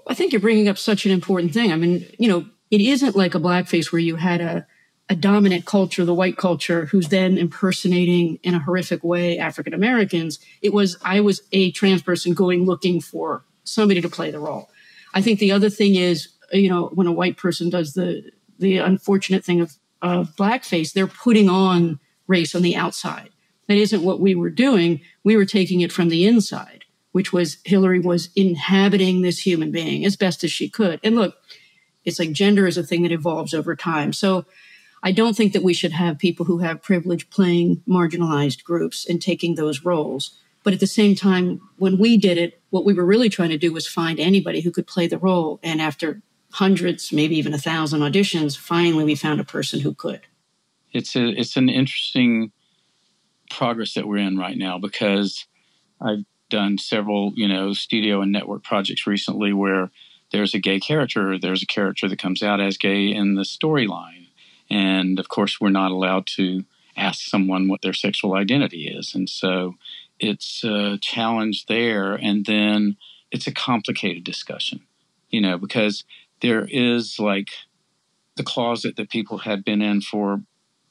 I 0.07 0.15
think 0.15 0.33
you're 0.33 0.41
bringing 0.41 0.69
up 0.69 0.79
such 0.79 1.07
an 1.07 1.13
important 1.13 1.53
thing. 1.53 1.73
I 1.73 1.77
mean, 1.77 2.07
you 2.19 2.29
know, 2.29 2.47
it 2.71 2.81
isn't 2.81 3.15
like 3.15 3.35
a 3.35 3.41
blackface 3.41 3.93
where 3.93 4.01
you 4.01 4.17
had 4.17 4.41
a 4.41 4.67
a 5.13 5.15
dominant 5.15 5.67
culture, 5.67 6.07
the 6.07 6.15
white 6.15 6.39
culture, 6.39 6.87
who's 6.87 7.09
then 7.09 7.37
impersonating 7.37 8.39
in 8.43 8.55
a 8.55 8.59
horrific 8.59 9.05
way 9.05 9.37
African 9.37 9.75
Americans. 9.75 10.39
It 10.63 10.73
was, 10.73 10.97
I 11.03 11.21
was 11.21 11.43
a 11.53 11.71
trans 11.73 12.01
person 12.01 12.33
going 12.33 12.65
looking 12.65 12.99
for 12.99 13.45
somebody 13.63 14.01
to 14.01 14.09
play 14.09 14.31
the 14.31 14.39
role. 14.39 14.71
I 15.13 15.21
think 15.21 15.39
the 15.39 15.53
other 15.53 15.69
thing 15.69 15.97
is, 15.97 16.29
you 16.51 16.71
know, 16.71 16.87
when 16.95 17.07
a 17.07 17.13
white 17.13 17.37
person 17.37 17.69
does 17.69 17.93
the, 17.93 18.23
the 18.59 18.79
unfortunate 18.79 19.45
thing 19.45 19.61
of, 19.61 19.77
of 20.01 20.35
blackface, 20.35 20.95
they're 20.95 21.07
putting 21.07 21.51
on 21.51 22.01
race 22.27 22.55
on 22.55 22.63
the 22.63 22.75
outside. 22.75 23.29
That 23.69 23.77
isn't 23.77 24.03
what 24.03 24.19
we 24.19 24.35
were 24.35 24.49
doing. 24.49 25.03
We 25.25 25.37
were 25.37 25.45
taking 25.45 25.83
it 25.83 25.93
from 25.93 26.09
the 26.09 26.27
inside, 26.27 26.87
which 27.13 27.35
was 27.35 27.59
Hilary 27.67 28.01
was 28.01 28.31
inhabiting 28.35 29.21
this 29.21 29.41
human 29.41 29.73
being 29.73 30.07
as 30.07 30.17
best 30.17 30.43
as 30.43 30.51
she 30.51 30.71
could. 30.71 31.01
And 31.05 31.17
look, 31.17 31.37
it's 32.03 32.19
like 32.19 32.33
gender 32.33 32.67
is 32.67 32.79
a 32.79 32.83
thing 32.83 33.03
that 33.03 33.13
evolves 33.13 33.53
over 33.53 33.77
time. 33.77 34.15
So 34.15 34.47
I 35.03 35.13
don't 35.13 35.37
think 35.37 35.53
that 35.53 35.65
we 35.65 35.75
should 35.75 35.93
have 35.93 36.19
people 36.19 36.47
who 36.47 36.59
have 36.59 36.83
privilege 36.83 37.29
playing 37.31 37.83
marginalized 37.89 38.63
groups 38.63 39.09
and 39.09 39.21
taking 39.21 39.55
those 39.55 39.85
roles. 39.85 40.39
But 40.63 40.73
at 40.73 40.81
the 40.81 40.87
same 40.87 41.17
time, 41.17 41.61
when 41.77 41.99
we 41.99 42.17
did 42.17 42.39
it, 42.39 42.61
what 42.71 42.85
we 42.85 42.95
were 42.95 43.05
really 43.05 43.29
trying 43.29 43.51
to 43.51 43.59
do 43.59 43.73
was 43.73 43.89
find 43.89 44.21
anybody 44.21 44.61
who 44.61 44.71
could 44.71 44.87
play 44.87 45.09
the 45.09 45.19
role. 45.19 45.59
And 45.63 45.81
after 45.81 46.23
hundreds, 46.53 47.13
maybe 47.13 47.37
even 47.37 47.53
a 47.53 47.59
thousand 47.59 48.01
auditions, 48.01 48.57
finally 48.57 49.05
we 49.05 49.17
found 49.17 49.41
a 49.41 49.45
person 49.45 49.81
who 49.81 49.93
could. 49.93 50.21
It's 50.93 51.17
a 51.17 51.29
it's 51.29 51.57
an 51.57 51.69
interesting 51.69 52.53
progress 53.51 53.95
that 53.95 54.07
we're 54.07 54.19
in 54.19 54.37
right 54.39 54.57
now 54.57 54.79
because 54.79 55.47
I've 56.01 56.25
done 56.49 56.79
several, 56.79 57.33
you 57.35 57.49
know, 57.49 57.73
studio 57.73 58.21
and 58.21 58.31
network 58.31 58.63
projects 58.63 59.07
recently 59.07 59.53
where 59.53 59.91
there's 60.31 60.55
a 60.55 60.59
gay 60.59 60.79
character, 60.79 61.39
there's 61.39 61.63
a 61.63 61.67
character 61.67 62.09
that 62.09 62.19
comes 62.19 62.43
out 62.43 62.61
as 62.61 62.77
gay 62.77 63.07
in 63.07 63.35
the 63.35 63.43
storyline 63.43 64.22
and 64.73 65.19
of 65.19 65.29
course, 65.29 65.61
we're 65.61 65.69
not 65.69 65.91
allowed 65.91 66.27
to 66.39 66.65
ask 66.97 67.21
someone 67.27 67.69
what 67.69 67.83
their 67.83 67.93
sexual 67.93 68.35
identity 68.35 68.89
is. 68.89 69.15
And 69.15 69.29
so 69.29 69.75
it's 70.19 70.65
a 70.65 70.99
challenge 70.99 71.67
there. 71.67 72.15
And 72.15 72.47
then 72.47 72.97
it's 73.31 73.47
a 73.47 73.53
complicated 73.53 74.25
discussion, 74.25 74.81
you 75.29 75.43
know, 75.43 75.59
because 75.59 76.05
there 76.41 76.67
is 76.71 77.19
like 77.19 77.49
the 78.37 78.43
closet 78.43 78.97
that 78.97 79.11
people 79.11 79.39
had 79.39 79.63
been 79.63 79.83
in 79.83 80.01
for 80.01 80.41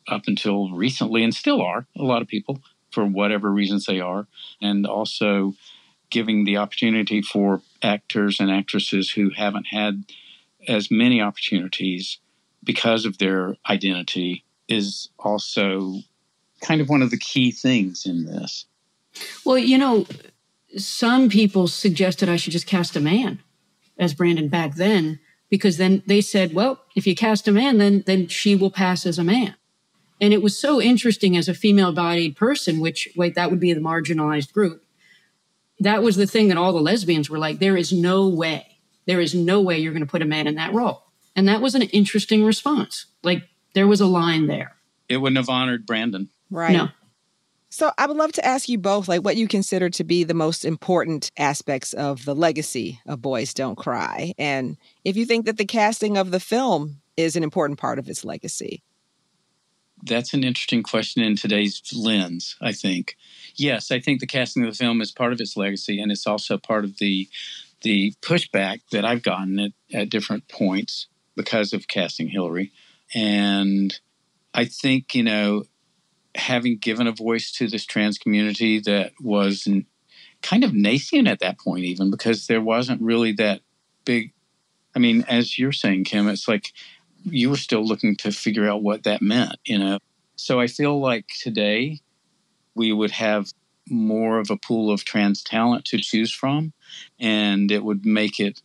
up 0.08 0.24
until 0.28 0.72
recently 0.72 1.24
and 1.24 1.34
still 1.34 1.62
are, 1.62 1.88
a 1.98 2.04
lot 2.04 2.22
of 2.22 2.28
people, 2.28 2.62
for 2.92 3.06
whatever 3.06 3.52
reasons 3.52 3.86
they 3.86 4.00
are. 4.00 4.28
And 4.62 4.86
also 4.86 5.56
giving 6.12 6.44
the 6.44 6.58
opportunity 6.58 7.22
for 7.22 7.62
actors 7.82 8.40
and 8.40 8.52
actresses 8.52 9.12
who 9.12 9.32
haven't 9.32 9.68
had 9.68 10.04
as 10.68 10.92
many 10.92 11.20
opportunities 11.20 12.20
because 12.64 13.06
of 13.06 13.18
their 13.18 13.56
identity 13.70 14.44
is 14.68 15.10
also 15.20 15.96
kind 16.62 16.82
of 16.82 16.90
one 16.90 17.02
of 17.02 17.10
the 17.10 17.18
key 17.18 17.52
things 17.52 18.06
in 18.06 18.26
this. 18.26 18.66
Well, 19.46 19.58
you 19.58 19.78
know, 19.78 20.06
some 20.78 21.30
people 21.30 21.68
suggested 21.68 22.30
I 22.30 22.38
should 22.38 22.54
just 22.54 22.68
cast 22.68 22.96
a 22.96 23.02
man 23.02 23.40
as 23.98 24.14
Brandon 24.14 24.48
back 24.48 24.76
then 24.76 25.20
because 25.50 25.78
then 25.78 26.02
they 26.06 26.22
said, 26.22 26.54
well, 26.54 26.82
if 26.96 27.06
you 27.06 27.16
cast 27.16 27.48
a 27.48 27.52
man, 27.52 27.78
then 27.78 28.04
then 28.06 28.28
she 28.28 28.56
will 28.56 28.72
pass 28.72 29.06
as 29.06 29.20
a 29.20 29.24
man. 29.24 29.56
And 30.22 30.34
it 30.34 30.42
was 30.42 30.58
so 30.58 30.80
interesting 30.80 31.36
as 31.36 31.50
a 31.50 31.54
female-bodied 31.54 32.38
person, 32.38 32.80
which 32.80 33.10
wait, 33.16 33.36
that 33.36 33.50
would 33.50 33.60
be 33.60 33.74
the 33.74 33.82
marginalized 33.82 34.54
group. 34.54 34.84
That 35.80 36.04
was 36.04 36.16
the 36.16 36.28
thing 36.28 36.48
that 36.50 36.58
all 36.58 36.74
the 36.74 36.80
lesbians 36.80 37.30
were 37.30 37.40
like, 37.40 37.60
there 37.60 37.76
is 37.76 37.92
no 37.92 38.30
way, 38.30 38.78
there 39.08 39.20
is 39.20 39.34
no 39.34 39.60
way 39.62 39.80
you're 39.80 39.94
going 39.94 40.06
to 40.06 40.12
put 40.12 40.22
a 40.22 40.26
man 40.26 40.48
in 40.48 40.56
that 40.56 40.74
role. 40.74 41.11
And 41.36 41.48
that 41.48 41.62
was 41.62 41.76
an 41.76 41.84
interesting 41.84 42.44
response. 42.44 43.06
Like 43.24 43.44
there 43.74 43.88
was 43.88 44.02
a 44.02 44.06
line 44.06 44.48
there. 44.48 44.76
It 45.08 45.18
wouldn't 45.18 45.38
have 45.38 45.50
honored 45.50 45.86
Brandon. 45.86 46.30
Right. 46.50 46.74
No. 46.74 46.90
So 47.74 47.92
I 47.98 48.06
would 48.06 48.18
love 48.18 48.34
to 48.34 48.46
ask 48.46 48.68
you 48.68 48.78
both 48.78 49.08
like 49.08 49.24
what 49.24 49.38
you 49.38 49.48
consider 49.48 49.90
to 49.92 50.04
be 50.04 50.26
the 50.26 50.34
most 50.34 50.66
important 50.66 51.32
aspects 51.38 51.94
of 51.94 52.26
the 52.26 52.36
legacy 52.36 53.00
of 53.08 53.22
Boys 53.22 53.54
Don't 53.54 53.78
Cry 53.78 54.34
and 54.38 54.78
if 55.06 55.16
you 55.16 55.26
think 55.26 55.46
that 55.46 55.58
the 55.58 55.66
casting 55.66 56.18
of 56.18 56.32
the 56.32 56.42
film 56.42 56.98
is 57.16 57.38
an 57.38 57.44
important 57.44 57.80
part 57.80 57.98
of 57.98 58.10
its 58.10 58.26
legacy. 58.26 58.84
That's 60.04 60.34
an 60.34 60.44
interesting 60.44 60.84
question 60.84 61.24
in 61.24 61.38
today's 61.38 61.82
lens, 61.94 62.58
I 62.60 62.74
think. 62.74 63.16
Yes, 63.56 63.90
I 63.90 64.02
think 64.02 64.20
the 64.20 64.28
casting 64.28 64.64
of 64.64 64.72
the 64.72 64.78
film 64.78 65.00
is 65.00 65.12
part 65.12 65.32
of 65.32 65.40
its 65.40 65.56
legacy 65.56 66.02
and 66.02 66.12
it's 66.12 66.28
also 66.28 66.58
part 66.58 66.84
of 66.84 66.98
the 66.98 67.30
the 67.84 68.14
pushback 68.22 68.82
that 68.92 69.06
I've 69.06 69.24
gotten 69.24 69.60
at, 69.60 69.72
at 69.94 70.10
different 70.10 70.50
points 70.50 71.08
because 71.36 71.74
of 71.74 71.88
casting 71.88 72.28
Hilary. 72.30 72.72
And 73.14 73.98
I 74.54 74.66
think, 74.66 75.16
you 75.16 75.24
know, 75.24 75.64
having 76.36 76.78
given 76.78 77.08
a 77.08 77.12
voice 77.12 77.52
to 77.54 77.68
this 77.68 77.86
trans 77.86 78.18
community 78.18 78.80
that 78.80 79.14
was 79.20 79.68
kind 80.42 80.64
of 80.64 80.74
nascent 80.74 81.28
at 81.28 81.40
that 81.40 81.60
point, 81.60 81.86
even 81.86 82.10
because 82.10 82.48
there 82.48 82.62
wasn't 82.62 83.02
really 83.02 83.34
that 83.34 83.62
big. 84.06 84.34
I 84.96 85.00
mean, 85.00 85.24
as 85.28 85.58
you're 85.58 85.72
saying, 85.72 86.06
Kim, 86.06 86.28
it's 86.28 86.48
like 86.48 86.74
you 87.24 87.50
were 87.50 87.58
still 87.58 87.86
looking 87.86 88.16
to 88.18 88.32
figure 88.32 88.68
out 88.68 88.82
what 88.82 89.04
that 89.04 89.22
meant, 89.22 89.58
you 89.66 89.78
know? 89.78 90.00
So 90.36 90.60
I 90.60 90.68
feel 90.68 91.00
like 91.00 91.28
today 91.40 92.00
we 92.76 92.92
would 92.92 93.12
have 93.12 93.52
more 93.90 94.40
of 94.40 94.50
a 94.50 94.58
pool 94.58 94.92
of 94.92 95.04
trans 95.04 95.44
talent 95.44 95.86
to 95.86 95.98
choose 95.98 96.34
from, 96.34 96.74
and 97.20 97.72
it 97.72 97.84
would 97.84 98.06
make 98.06 98.40
it 98.40 98.62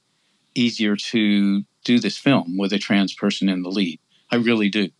easier 0.56 0.96
to 0.96 1.62
do 1.84 1.98
this 1.98 2.18
film 2.18 2.56
with 2.56 2.72
a 2.72 2.78
trans 2.78 3.14
person 3.14 3.48
in 3.48 3.62
the 3.62 3.70
lead. 3.70 4.00
I 4.30 4.36
really 4.36 4.68
do. 4.68 4.90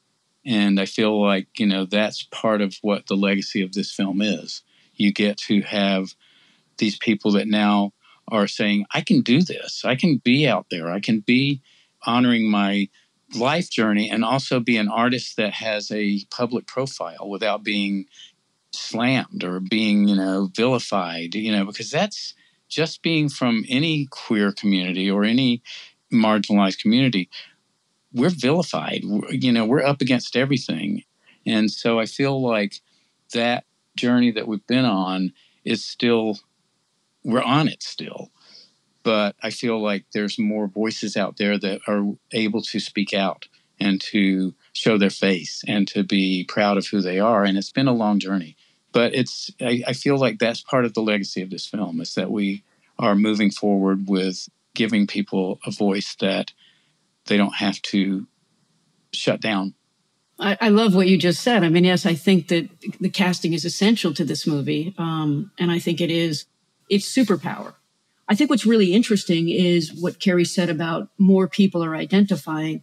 And 0.44 0.78
I 0.78 0.86
feel 0.86 1.20
like, 1.20 1.48
you 1.58 1.66
know, 1.66 1.84
that's 1.84 2.22
part 2.24 2.60
of 2.60 2.76
what 2.82 3.06
the 3.06 3.16
legacy 3.16 3.62
of 3.62 3.72
this 3.72 3.92
film 3.92 4.22
is. 4.22 4.62
You 4.94 5.12
get 5.12 5.36
to 5.38 5.62
have 5.62 6.14
these 6.78 6.96
people 6.96 7.32
that 7.32 7.48
now 7.48 7.92
are 8.28 8.46
saying, 8.46 8.86
I 8.92 9.00
can 9.00 9.22
do 9.22 9.42
this. 9.42 9.84
I 9.84 9.96
can 9.96 10.18
be 10.18 10.46
out 10.46 10.66
there. 10.70 10.90
I 10.90 11.00
can 11.00 11.20
be 11.20 11.62
honoring 12.04 12.48
my 12.50 12.88
life 13.36 13.70
journey 13.70 14.08
and 14.08 14.24
also 14.24 14.60
be 14.60 14.76
an 14.76 14.88
artist 14.88 15.36
that 15.36 15.54
has 15.54 15.90
a 15.90 16.24
public 16.30 16.66
profile 16.66 17.28
without 17.28 17.64
being 17.64 18.06
slammed 18.72 19.42
or 19.42 19.58
being, 19.58 20.06
you 20.06 20.16
know, 20.16 20.50
vilified, 20.54 21.34
you 21.34 21.50
know, 21.50 21.64
because 21.64 21.90
that's 21.90 22.34
just 22.68 23.02
being 23.02 23.28
from 23.28 23.64
any 23.68 24.06
queer 24.06 24.52
community 24.52 25.10
or 25.10 25.24
any 25.24 25.62
marginalized 26.12 26.80
community. 26.80 27.28
We're 28.12 28.30
vilified. 28.30 29.02
We're, 29.04 29.32
you 29.32 29.52
know, 29.52 29.64
we're 29.64 29.84
up 29.84 30.00
against 30.00 30.36
everything. 30.36 31.04
And 31.44 31.70
so 31.70 31.98
I 31.98 32.06
feel 32.06 32.40
like 32.40 32.80
that 33.32 33.64
journey 33.96 34.30
that 34.32 34.48
we've 34.48 34.66
been 34.66 34.84
on 34.84 35.32
is 35.64 35.84
still, 35.84 36.38
we're 37.24 37.42
on 37.42 37.68
it 37.68 37.82
still 37.82 38.30
but 39.06 39.36
I 39.40 39.50
feel 39.50 39.80
like 39.80 40.04
there's 40.12 40.36
more 40.36 40.66
voices 40.66 41.16
out 41.16 41.36
there 41.36 41.56
that 41.56 41.80
are 41.86 42.02
able 42.32 42.60
to 42.62 42.80
speak 42.80 43.14
out 43.14 43.46
and 43.78 44.00
to 44.00 44.52
show 44.72 44.98
their 44.98 45.10
face 45.10 45.62
and 45.68 45.86
to 45.86 46.02
be 46.02 46.44
proud 46.48 46.76
of 46.76 46.88
who 46.88 47.00
they 47.00 47.20
are. 47.20 47.44
And 47.44 47.56
it's 47.56 47.70
been 47.70 47.86
a 47.86 47.92
long 47.92 48.18
journey, 48.18 48.56
but 48.92 49.14
it's 49.14 49.50
I, 49.60 49.82
I 49.86 49.92
feel 49.92 50.18
like 50.18 50.38
that's 50.38 50.62
part 50.62 50.84
of 50.84 50.94
the 50.94 51.02
legacy 51.02 51.42
of 51.42 51.50
this 51.50 51.66
film 51.66 52.00
is 52.00 52.14
that 52.14 52.30
we 52.30 52.62
are 52.98 53.14
moving 53.14 53.50
forward 53.50 54.08
with 54.08 54.48
giving 54.74 55.06
people 55.06 55.58
a 55.66 55.70
voice 55.70 56.16
that 56.20 56.52
they 57.26 57.36
don't 57.36 57.56
have 57.56 57.80
to 57.82 58.26
shut 59.12 59.40
down. 59.40 59.74
I, 60.38 60.58
I, 60.60 60.68
love 60.68 60.94
what 60.94 61.08
you 61.08 61.16
just 61.16 61.42
said. 61.42 61.64
I 61.64 61.70
mean, 61.70 61.84
yes, 61.84 62.04
I 62.04 62.14
think 62.14 62.48
that 62.48 62.68
the 63.00 63.08
casting 63.08 63.54
is 63.54 63.64
essential 63.64 64.12
to 64.14 64.24
this 64.24 64.46
movie, 64.46 64.94
um, 64.98 65.50
and 65.58 65.70
I 65.70 65.78
think 65.78 66.00
it 66.00 66.10
is 66.10 66.44
its 66.90 67.06
superpower. 67.12 67.74
I 68.28 68.34
think 68.34 68.50
what's 68.50 68.66
really 68.66 68.92
interesting 68.92 69.48
is 69.48 69.94
what 69.94 70.20
Kerry 70.20 70.44
said 70.44 70.68
about 70.68 71.08
more 71.16 71.48
people 71.48 71.82
are 71.82 71.94
identifying. 71.94 72.82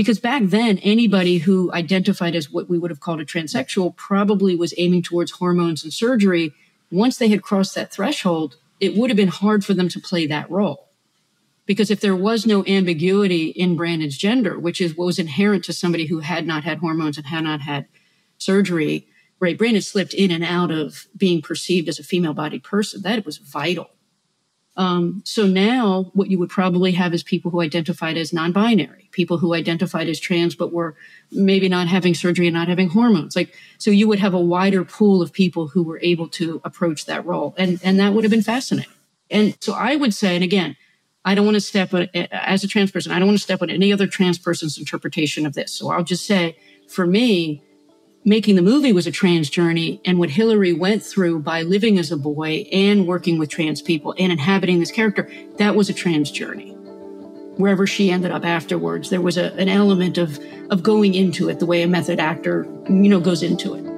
Because 0.00 0.18
back 0.18 0.44
then, 0.46 0.78
anybody 0.78 1.36
who 1.36 1.70
identified 1.74 2.34
as 2.34 2.50
what 2.50 2.70
we 2.70 2.78
would 2.78 2.90
have 2.90 3.00
called 3.00 3.20
a 3.20 3.24
transsexual 3.26 3.94
probably 3.96 4.56
was 4.56 4.72
aiming 4.78 5.02
towards 5.02 5.32
hormones 5.32 5.84
and 5.84 5.92
surgery. 5.92 6.54
Once 6.90 7.18
they 7.18 7.28
had 7.28 7.42
crossed 7.42 7.74
that 7.74 7.92
threshold, 7.92 8.56
it 8.80 8.96
would 8.96 9.10
have 9.10 9.16
been 9.18 9.28
hard 9.28 9.62
for 9.62 9.74
them 9.74 9.90
to 9.90 10.00
play 10.00 10.26
that 10.26 10.50
role. 10.50 10.88
Because 11.66 11.90
if 11.90 12.00
there 12.00 12.16
was 12.16 12.46
no 12.46 12.64
ambiguity 12.64 13.48
in 13.48 13.76
Brandon's 13.76 14.16
gender, 14.16 14.58
which 14.58 14.80
is 14.80 14.96
what 14.96 15.04
was 15.04 15.18
inherent 15.18 15.64
to 15.64 15.74
somebody 15.74 16.06
who 16.06 16.20
had 16.20 16.46
not 16.46 16.64
had 16.64 16.78
hormones 16.78 17.18
and 17.18 17.26
had 17.26 17.44
not 17.44 17.60
had 17.60 17.86
surgery, 18.38 19.06
right? 19.38 19.58
Brandon 19.58 19.82
slipped 19.82 20.14
in 20.14 20.30
and 20.30 20.42
out 20.42 20.70
of 20.70 21.08
being 21.14 21.42
perceived 21.42 21.90
as 21.90 21.98
a 21.98 22.02
female 22.02 22.32
bodied 22.32 22.64
person. 22.64 23.02
That 23.02 23.26
was 23.26 23.36
vital. 23.36 23.90
Um, 24.80 25.20
so 25.26 25.46
now 25.46 26.10
what 26.14 26.30
you 26.30 26.38
would 26.38 26.48
probably 26.48 26.92
have 26.92 27.12
is 27.12 27.22
people 27.22 27.50
who 27.50 27.60
identified 27.60 28.16
as 28.16 28.32
non-binary, 28.32 29.10
people 29.10 29.36
who 29.36 29.52
identified 29.52 30.08
as 30.08 30.18
trans 30.18 30.54
but 30.54 30.72
were 30.72 30.96
maybe 31.30 31.68
not 31.68 31.86
having 31.86 32.14
surgery 32.14 32.46
and 32.46 32.54
not 32.54 32.68
having 32.68 32.88
hormones. 32.88 33.36
Like 33.36 33.54
so 33.76 33.90
you 33.90 34.08
would 34.08 34.20
have 34.20 34.32
a 34.32 34.40
wider 34.40 34.82
pool 34.82 35.20
of 35.20 35.34
people 35.34 35.68
who 35.68 35.82
were 35.82 36.00
able 36.02 36.28
to 36.28 36.62
approach 36.64 37.04
that 37.04 37.26
role. 37.26 37.54
And 37.58 37.78
and 37.84 38.00
that 38.00 38.14
would 38.14 38.24
have 38.24 38.30
been 38.30 38.42
fascinating. 38.54 38.90
And 39.30 39.54
so 39.60 39.74
I 39.74 39.96
would 39.96 40.14
say, 40.14 40.34
and 40.34 40.42
again, 40.42 40.76
I 41.26 41.34
don't 41.34 41.44
want 41.44 41.56
to 41.56 41.60
step 41.60 41.92
on, 41.92 42.08
as 42.14 42.64
a 42.64 42.68
trans 42.68 42.90
person, 42.90 43.12
I 43.12 43.18
don't 43.18 43.28
want 43.28 43.38
to 43.38 43.44
step 43.44 43.60
on 43.60 43.68
any 43.68 43.92
other 43.92 44.06
trans 44.06 44.38
person's 44.38 44.78
interpretation 44.78 45.44
of 45.44 45.52
this. 45.52 45.74
So 45.74 45.90
I'll 45.90 46.02
just 46.14 46.24
say, 46.24 46.56
for 46.88 47.06
me, 47.06 47.62
making 48.24 48.56
the 48.56 48.62
movie 48.62 48.92
was 48.92 49.06
a 49.06 49.10
trans 49.10 49.48
journey 49.48 50.00
and 50.04 50.18
what 50.18 50.30
Hilary 50.30 50.72
went 50.72 51.02
through 51.02 51.40
by 51.40 51.62
living 51.62 51.98
as 51.98 52.12
a 52.12 52.16
boy 52.16 52.66
and 52.70 53.06
working 53.06 53.38
with 53.38 53.48
trans 53.48 53.80
people 53.80 54.14
and 54.18 54.30
inhabiting 54.30 54.78
this 54.78 54.90
character, 54.90 55.30
that 55.56 55.74
was 55.74 55.88
a 55.88 55.94
trans 55.94 56.30
journey. 56.30 56.72
Wherever 57.56 57.86
she 57.86 58.10
ended 58.10 58.30
up 58.30 58.44
afterwards, 58.44 59.10
there 59.10 59.20
was 59.20 59.36
a, 59.36 59.52
an 59.54 59.68
element 59.68 60.18
of, 60.18 60.38
of 60.70 60.82
going 60.82 61.14
into 61.14 61.48
it 61.48 61.58
the 61.58 61.66
way 61.66 61.82
a 61.82 61.88
method 61.88 62.20
actor, 62.20 62.66
you 62.88 63.08
know, 63.08 63.20
goes 63.20 63.42
into 63.42 63.74
it. 63.74 63.89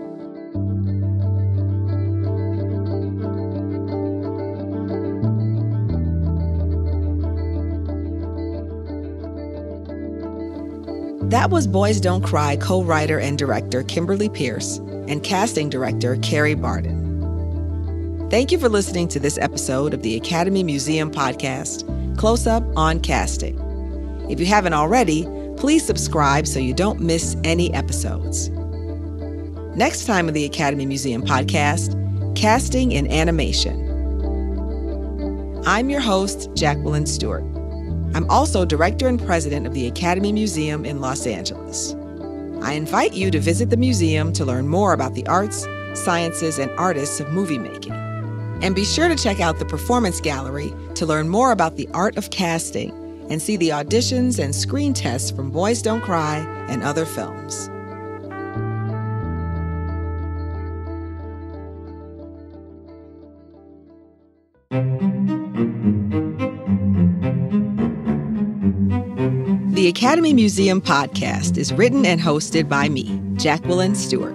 That 11.32 11.48
was 11.48 11.66
Boys 11.66 11.98
Don't 11.98 12.20
Cry 12.20 12.56
co 12.56 12.82
writer 12.82 13.18
and 13.18 13.38
director 13.38 13.82
Kimberly 13.84 14.28
Peirce 14.28 14.76
and 15.08 15.22
casting 15.22 15.70
director 15.70 16.16
Kerry 16.16 16.52
Barden. 16.52 18.28
Thank 18.28 18.52
you 18.52 18.58
for 18.58 18.68
listening 18.68 19.08
to 19.08 19.18
this 19.18 19.38
episode 19.38 19.94
of 19.94 20.02
the 20.02 20.14
Academy 20.14 20.62
Museum 20.62 21.10
podcast, 21.10 21.88
Close 22.18 22.46
Up 22.46 22.62
on 22.76 23.00
Casting. 23.00 23.58
If 24.28 24.40
you 24.40 24.44
haven't 24.44 24.74
already, 24.74 25.26
please 25.56 25.86
subscribe 25.86 26.46
so 26.46 26.58
you 26.58 26.74
don't 26.74 27.00
miss 27.00 27.34
any 27.44 27.72
episodes. 27.72 28.50
Next 29.74 30.04
time 30.04 30.28
on 30.28 30.34
the 30.34 30.44
Academy 30.44 30.84
Museum 30.84 31.22
podcast, 31.22 31.96
Casting 32.36 32.92
in 32.92 33.10
Animation. 33.10 33.80
I'm 35.64 35.88
your 35.88 36.00
host, 36.02 36.50
Jacqueline 36.54 37.06
Stewart. 37.06 37.51
I'm 38.14 38.28
also 38.28 38.66
director 38.66 39.08
and 39.08 39.24
president 39.24 39.66
of 39.66 39.72
the 39.72 39.86
Academy 39.86 40.32
Museum 40.32 40.84
in 40.84 41.00
Los 41.00 41.26
Angeles. 41.26 41.94
I 42.60 42.74
invite 42.74 43.14
you 43.14 43.30
to 43.30 43.40
visit 43.40 43.70
the 43.70 43.76
museum 43.76 44.32
to 44.34 44.44
learn 44.44 44.68
more 44.68 44.92
about 44.92 45.14
the 45.14 45.26
arts, 45.26 45.66
sciences, 45.94 46.58
and 46.58 46.70
artists 46.72 47.20
of 47.20 47.32
movie 47.32 47.58
making. 47.58 47.92
And 48.62 48.74
be 48.74 48.84
sure 48.84 49.08
to 49.08 49.16
check 49.16 49.40
out 49.40 49.58
the 49.58 49.64
Performance 49.64 50.20
Gallery 50.20 50.72
to 50.94 51.06
learn 51.06 51.28
more 51.28 51.52
about 51.52 51.76
the 51.76 51.88
art 51.94 52.18
of 52.18 52.30
casting 52.30 52.90
and 53.30 53.40
see 53.40 53.56
the 53.56 53.70
auditions 53.70 54.38
and 54.38 54.54
screen 54.54 54.92
tests 54.92 55.30
from 55.30 55.50
Boys 55.50 55.80
Don't 55.80 56.02
Cry 56.02 56.38
and 56.68 56.82
other 56.82 57.06
films. 57.06 57.70
The 69.82 69.88
Academy 69.88 70.32
Museum 70.32 70.80
podcast 70.80 71.58
is 71.58 71.72
written 71.72 72.06
and 72.06 72.20
hosted 72.20 72.68
by 72.68 72.88
me, 72.88 73.20
Jacqueline 73.34 73.96
Stewart. 73.96 74.32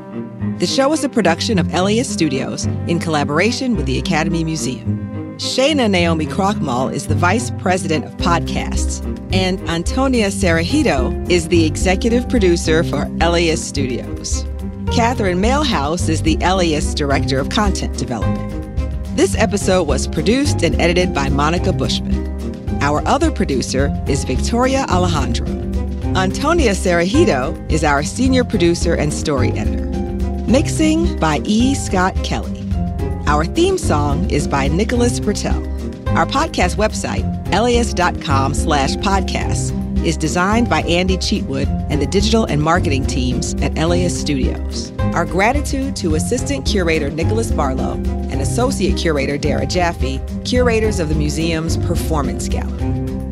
The 0.59 0.67
show 0.67 0.91
is 0.91 1.05
a 1.05 1.07
production 1.07 1.57
of 1.57 1.71
LAist 1.71 2.11
Studios 2.11 2.65
in 2.89 2.99
collaboration 2.99 3.77
with 3.77 3.85
the 3.85 3.97
Academy 3.97 4.43
Museum. 4.43 5.37
Shayna 5.37 5.89
Naomi 5.89 6.25
Krochmal 6.25 6.93
is 6.93 7.07
the 7.07 7.15
Vice 7.15 7.49
President 7.59 8.03
of 8.03 8.11
Podcasts, 8.17 9.01
and 9.33 9.57
Antonia 9.69 10.27
Cereijido 10.27 11.31
is 11.31 11.47
the 11.47 11.65
Executive 11.65 12.27
Producer 12.27 12.83
for 12.83 13.05
LAist 13.21 13.69
Studios. 13.69 14.43
Catherine 14.91 15.41
Mailhouse 15.41 16.09
is 16.09 16.23
the 16.23 16.35
LAist 16.41 16.97
Director 16.97 17.39
of 17.39 17.47
Content 17.47 17.97
Development. 17.97 18.75
This 19.15 19.33
episode 19.37 19.87
was 19.87 20.09
produced 20.09 20.61
and 20.61 20.75
edited 20.81 21.13
by 21.13 21.29
Monica 21.29 21.71
Bushman. 21.71 22.16
Our 22.81 23.05
other 23.07 23.31
producer 23.31 23.91
is 24.07 24.23
Victoria 24.23 24.85
Alejandro. 24.89 25.47
Antonia 26.15 26.71
Cereijido 26.71 27.71
is 27.71 27.83
our 27.83 28.03
senior 28.03 28.43
producer 28.43 28.93
and 28.93 29.13
story 29.13 29.51
editor. 29.51 29.85
Mixing 30.47 31.19
by 31.19 31.41
E. 31.43 31.75
Scott 31.75 32.15
Kelly. 32.23 32.63
Our 33.25 33.45
theme 33.45 33.77
song 33.77 34.29
is 34.29 34.47
by 34.47 34.67
Nicholas 34.67 35.19
Bertel. 35.19 35.65
Our 36.15 36.25
podcast 36.25 36.77
website, 36.77 37.25
laist.com 37.51 38.53
slash 38.53 38.95
podcasts, 38.97 39.73
is 40.05 40.15
designed 40.15 40.69
by 40.69 40.81
Andy 40.83 41.17
Cheatwood 41.17 41.67
and 41.89 42.01
the 42.01 42.07
digital 42.07 42.45
and 42.45 42.61
marketing 42.61 43.05
teams 43.05 43.53
at 43.55 43.75
LAist 43.75 44.21
Studios. 44.21 44.91
Our 45.17 45.25
gratitude 45.25 45.95
to 45.95 46.13
Assistant 46.13 46.63
Curator 46.63 47.09
Nicholas 47.09 47.49
Barlow 47.49 47.93
and 48.29 48.39
Associate 48.39 48.95
Curator 48.95 49.35
Dara 49.35 49.65
Jaffe, 49.65 50.21
curators 50.45 50.99
of 50.99 51.09
the 51.09 51.15
museum's 51.15 51.75
Performance 51.75 52.47
Gallery. 52.47 52.83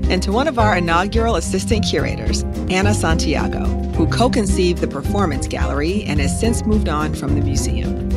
And 0.09 0.23
to 0.23 0.31
one 0.31 0.47
of 0.47 0.57
our 0.57 0.77
inaugural 0.77 1.35
assistant 1.35 1.85
curators, 1.87 2.41
Anna 2.71 2.91
Santiago, 2.91 3.65
who 3.93 4.07
co 4.07 4.31
conceived 4.31 4.79
the 4.79 4.87
Performance 4.87 5.47
Gallery 5.47 6.03
and 6.05 6.19
has 6.19 6.39
since 6.39 6.65
moved 6.65 6.89
on 6.89 7.13
from 7.13 7.35
the 7.35 7.41
museum. 7.41 8.09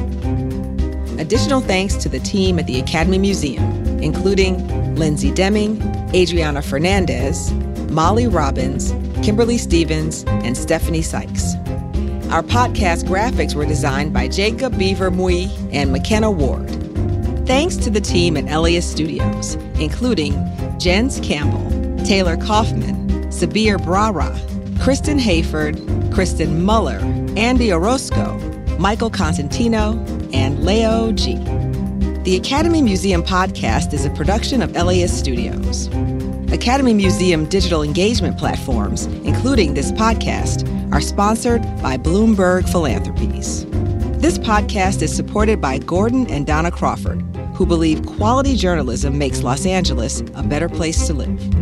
Additional 1.18 1.60
thanks 1.60 1.94
to 1.96 2.08
the 2.08 2.20
team 2.20 2.58
at 2.58 2.66
the 2.66 2.80
Academy 2.80 3.18
Museum, 3.18 3.70
including 4.02 4.96
Lindsay 4.96 5.30
Deming, 5.30 5.82
Adriana 6.14 6.62
Fernandez, 6.62 7.52
Molly 7.90 8.28
Robbins, 8.28 8.92
Kimberly 9.22 9.58
Stevens, 9.58 10.24
and 10.26 10.56
Stephanie 10.56 11.02
Sykes. 11.02 11.57
Our 12.30 12.42
podcast 12.42 13.04
graphics 13.04 13.54
were 13.54 13.64
designed 13.64 14.12
by 14.12 14.28
Jacob 14.28 14.76
Beaver 14.76 15.10
Mui 15.10 15.48
and 15.72 15.90
McKenna 15.90 16.30
Ward. 16.30 16.68
Thanks 17.46 17.74
to 17.76 17.88
the 17.88 18.02
team 18.02 18.36
at 18.36 18.44
LAist 18.44 18.90
Studios, 18.90 19.54
including 19.80 20.34
Jens 20.78 21.20
Campbell, 21.20 21.64
Taylor 22.04 22.36
Kaufman, 22.36 23.08
Sabir 23.28 23.78
Brara, 23.78 24.28
Kristen 24.78 25.18
Hayford, 25.18 26.12
Kristen 26.12 26.62
Muller, 26.62 26.98
Andy 27.38 27.72
Orozco, 27.72 28.36
Michael 28.78 29.08
Constantino, 29.08 29.92
and 30.34 30.66
Leo 30.66 31.12
G. 31.12 31.36
The 32.24 32.36
Academy 32.36 32.82
Museum 32.82 33.22
podcast 33.22 33.94
is 33.94 34.04
a 34.04 34.10
production 34.10 34.60
of 34.60 34.72
LAist 34.72 35.18
Studios. 35.18 35.86
Academy 36.52 36.92
Museum 36.92 37.46
digital 37.46 37.82
engagement 37.82 38.36
platforms, 38.36 39.06
including 39.24 39.72
this 39.72 39.92
podcast, 39.92 40.66
are 40.92 41.00
sponsored 41.00 41.62
by 41.82 41.96
Bloomberg 41.96 42.68
Philanthropies. 42.70 43.66
This 44.20 44.38
podcast 44.38 45.02
is 45.02 45.14
supported 45.14 45.60
by 45.60 45.78
Gordon 45.78 46.28
and 46.30 46.46
Dona 46.46 46.70
Crawford, 46.70 47.20
who 47.54 47.66
believe 47.66 48.04
quality 48.06 48.56
journalism 48.56 49.18
makes 49.18 49.42
Los 49.42 49.66
Angeles 49.66 50.20
a 50.34 50.42
better 50.42 50.68
place 50.68 51.06
to 51.06 51.14
live. 51.14 51.57